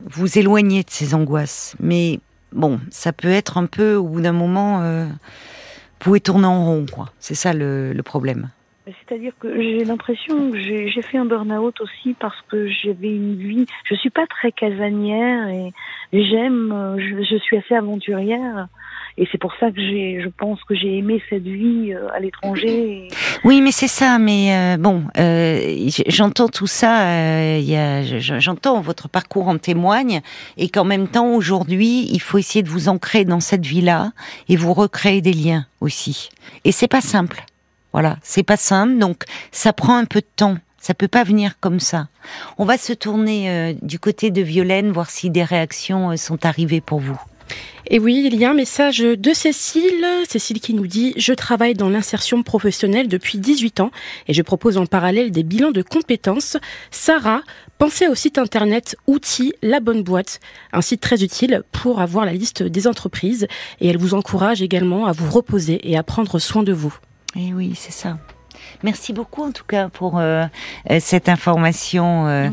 vous 0.04 0.38
éloigner 0.38 0.82
de 0.82 0.90
ces 0.90 1.14
angoisses. 1.14 1.74
Mais 1.80 2.20
bon, 2.52 2.78
ça 2.90 3.12
peut 3.12 3.30
être 3.30 3.56
un 3.56 3.66
peu, 3.66 3.96
au 3.96 4.04
bout 4.04 4.20
d'un 4.20 4.32
moment... 4.32 4.82
Euh, 4.82 5.06
pouvez 5.98 6.20
tourner 6.20 6.46
en 6.46 6.64
rond, 6.64 6.87
quoi. 6.90 7.06
C'est 7.18 7.34
ça 7.34 7.52
le, 7.52 8.00
problème. 8.04 8.50
C'est-à-dire 8.87 9.32
que 9.38 9.54
j'ai 9.61 9.84
l'impression 9.84 10.50
que 10.50 10.58
j'ai 10.58 11.02
fait 11.02 11.18
un 11.18 11.26
burn-out 11.26 11.78
aussi 11.82 12.14
parce 12.18 12.40
que 12.48 12.68
j'avais 12.68 13.14
une 13.14 13.37
vie. 13.37 13.66
Je 13.84 13.94
suis 13.94 14.08
pas 14.08 14.26
très 14.26 14.50
casanière 14.50 15.48
et 15.48 15.72
j'aime. 16.12 16.96
Je, 16.98 17.22
je, 17.22 17.37
suis 17.37 17.58
assez 17.58 17.74
aventurière. 17.74 18.68
Et 19.20 19.26
c'est 19.33 19.38
pour 19.38 19.52
ça 19.59 19.72
que 19.72 19.81
j'ai, 19.81 20.20
je 20.22 20.28
pense 20.28 20.62
que 20.62 20.76
j'ai 20.76 20.96
aimé 20.98 21.20
cette 21.28 21.42
vie 21.42 21.92
euh, 21.92 22.07
à 22.14 22.20
l'étranger. 22.20 23.09
Oui, 23.42 23.61
mais 23.61 23.72
c'est 23.72 23.88
ça. 23.88 24.20
Mais 24.20 24.54
euh, 24.54 24.76
bon, 24.76 25.02
euh, 25.18 25.88
j'entends 26.07 26.48
tout 26.48 26.68
ça. 26.68 26.98
A, 27.00 28.02
j'entends 28.02 28.81
votre 28.81 29.09
parcours 29.09 29.48
en 29.48 29.59
témoigne, 29.59 30.20
et 30.57 30.68
qu'en 30.68 30.85
même 30.85 31.09
temps, 31.09 31.35
aujourd'hui, 31.35 32.09
il 32.12 32.20
faut 32.20 32.38
essayer 32.38 32.62
de 32.62 32.68
vous 32.68 32.88
ancrer 32.88 33.24
dans 33.24 33.40
cette 33.40 33.66
vie-là 33.66 34.12
et 34.48 34.54
vous 34.54 34.72
recréer 34.72 35.20
des 35.20 35.33
liens 35.33 35.66
aussi. 35.81 36.28
Et 36.64 36.70
c'est 36.70 36.88
pas 36.88 37.00
simple. 37.00 37.44
Voilà, 37.92 38.18
c'est 38.22 38.44
pas 38.44 38.57
simple. 38.57 38.98
Donc, 38.98 39.24
ça 39.50 39.72
prend 39.72 39.96
un 39.96 40.04
peu 40.04 40.20
de 40.20 40.26
temps. 40.37 40.59
Ça 40.78 40.94
peut 40.94 41.09
pas 41.09 41.24
venir 41.24 41.59
comme 41.59 41.81
ça. 41.81 42.07
On 42.57 42.64
va 42.64 42.78
se 42.78 42.92
tourner 42.92 43.76
du 43.83 43.98
côté 43.98 44.31
de 44.31 44.42
Violaine, 44.42 44.92
voir 44.92 45.11
si 45.11 45.28
des 45.28 45.42
réactions 45.42 46.16
sont 46.16 46.46
arrivées 46.46 46.81
pour 46.81 47.00
vous. 47.00 47.20
Et 47.90 47.98
oui, 47.98 48.28
il 48.30 48.38
y 48.38 48.44
a 48.44 48.50
un 48.50 48.54
message 48.54 48.98
de 48.98 49.32
Cécile. 49.32 50.06
Cécile 50.28 50.61
qui 50.61 50.74
nous 50.74 50.87
dit 50.87 51.14
Je 51.16 51.32
travaille 51.32 51.74
dans 51.74 51.88
l'insertion 51.88 52.42
professionnelle 52.42 53.08
depuis 53.08 53.38
18 53.38 53.80
ans 53.80 53.90
et 54.26 54.34
je 54.34 54.42
propose 54.42 54.76
en 54.76 54.87
parallèle 54.87 55.30
des 55.30 55.42
bilans 55.42 55.70
de 55.70 55.82
compétences. 55.82 56.58
Sarah, 56.90 57.40
pensez 57.78 58.06
au 58.06 58.14
site 58.14 58.37
internet 58.37 58.96
Outils 59.06 59.54
La 59.62 59.80
Bonne 59.80 60.02
Boîte, 60.02 60.40
un 60.72 60.82
site 60.82 61.00
très 61.00 61.22
utile 61.22 61.62
pour 61.72 62.00
avoir 62.00 62.26
la 62.26 62.32
liste 62.32 62.62
des 62.62 62.87
entreprises 62.87 63.46
et 63.80 63.88
elle 63.88 63.98
vous 63.98 64.14
encourage 64.14 64.61
également 64.61 65.06
à 65.06 65.12
vous 65.12 65.30
reposer 65.30 65.80
et 65.90 65.96
à 65.96 66.02
prendre 66.02 66.38
soin 66.38 66.62
de 66.62 66.72
vous. 66.72 66.94
Et 67.37 67.54
oui, 67.54 67.72
c'est 67.74 67.92
ça. 67.92 68.18
Merci 68.82 69.12
beaucoup 69.12 69.42
en 69.42 69.50
tout 69.50 69.64
cas 69.64 69.88
pour 69.88 70.18
euh, 70.18 70.44
euh, 70.90 70.98
cette 71.00 71.28
information. 71.28 72.28
Euh. 72.28 72.48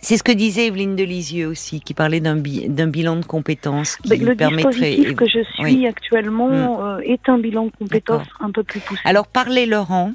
C'est 0.00 0.16
ce 0.16 0.22
que 0.22 0.32
disait 0.32 0.66
Evelyne 0.66 0.96
Delisieux 0.96 1.46
aussi, 1.46 1.80
qui 1.80 1.94
parlait 1.94 2.20
d'un 2.20 2.36
bilan 2.36 3.16
de 3.16 3.24
compétences 3.24 3.96
qui 3.96 4.16
le 4.16 4.34
permettrait. 4.34 4.96
Le 4.96 5.14
que 5.14 5.26
je 5.28 5.42
suis 5.54 5.86
actuellement 5.86 6.48
mm. 6.48 7.02
est 7.04 7.28
un 7.28 7.38
bilan 7.38 7.66
de 7.66 7.72
compétences 7.78 8.26
un 8.40 8.50
peu 8.50 8.62
plus 8.62 8.80
poussé. 8.80 9.00
Alors 9.04 9.26
parlez 9.26 9.66
Laurent 9.66 10.12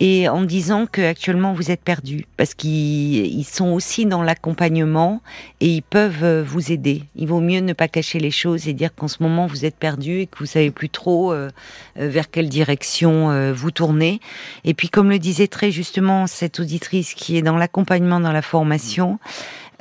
et 0.00 0.28
en 0.28 0.42
disant 0.42 0.86
que 0.86 1.02
actuellement 1.02 1.52
vous 1.52 1.70
êtes 1.70 1.82
perdu 1.82 2.26
parce 2.36 2.54
qu'ils 2.54 3.44
sont 3.44 3.68
aussi 3.68 4.06
dans 4.06 4.22
l'accompagnement 4.22 5.22
et 5.60 5.68
ils 5.68 5.82
peuvent 5.82 6.24
euh, 6.24 6.42
vous 6.42 6.72
aider. 6.72 7.04
Il 7.16 7.28
vaut 7.28 7.40
mieux 7.40 7.60
ne 7.60 7.72
pas 7.72 7.88
cacher 7.88 8.18
les 8.18 8.30
choses 8.30 8.68
et 8.68 8.72
dire 8.72 8.94
qu'en 8.94 9.08
ce 9.08 9.22
moment 9.22 9.46
vous 9.46 9.64
êtes 9.64 9.76
perdu 9.76 10.20
et 10.20 10.26
que 10.26 10.38
vous 10.38 10.46
savez 10.46 10.70
plus 10.70 10.88
trop 10.88 11.32
euh, 11.32 11.50
euh, 11.98 12.08
vers 12.08 12.30
quelle 12.30 12.48
direction 12.48 13.50
vous 13.52 13.70
tournez. 13.70 14.20
Et 14.64 14.74
puis 14.74 14.88
comme 14.88 15.10
le 15.10 15.18
disait 15.18 15.48
très 15.48 15.70
justement 15.70 16.26
cette 16.26 16.60
auditrice 16.60 17.14
qui 17.14 17.36
est 17.36 17.42
dans 17.42 17.56
l'accompagnement 17.56 18.20
dans 18.20 18.32
la 18.32 18.42
formation, 18.42 19.18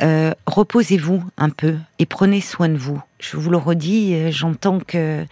euh, 0.02 0.32
reposez-vous 0.46 1.24
un 1.38 1.50
peu 1.50 1.76
et 2.00 2.06
prenez 2.06 2.42
soin 2.42 2.70
de 2.70 2.78
vous. 2.78 3.02
Je 3.20 3.38
vous 3.38 3.50
le 3.50 3.58
redis, 3.58 4.16
euh, 4.16 4.32
j'entends 4.32 4.80
que 4.80 5.26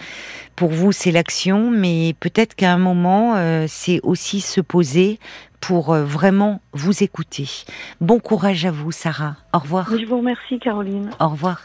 pour 0.55 0.69
vous 0.69 0.91
c'est 0.91 1.11
l'action, 1.11 1.71
mais 1.71 2.15
peut-être 2.19 2.55
qu'à 2.55 2.73
un 2.73 2.77
moment 2.77 3.35
euh, 3.35 3.65
c'est 3.67 3.99
aussi 4.03 4.41
se 4.41 4.61
poser 4.61 5.19
pour 5.59 5.95
vraiment 5.95 6.61
vous 6.73 7.03
écouter. 7.03 7.49
Bon 7.99 8.19
courage 8.19 8.65
à 8.65 8.71
vous, 8.71 8.91
Sarah. 8.91 9.37
Au 9.53 9.59
revoir. 9.59 9.89
Je 9.89 10.05
vous 10.05 10.19
remercie, 10.19 10.59
Caroline. 10.59 11.09
Au 11.19 11.29
revoir. 11.29 11.61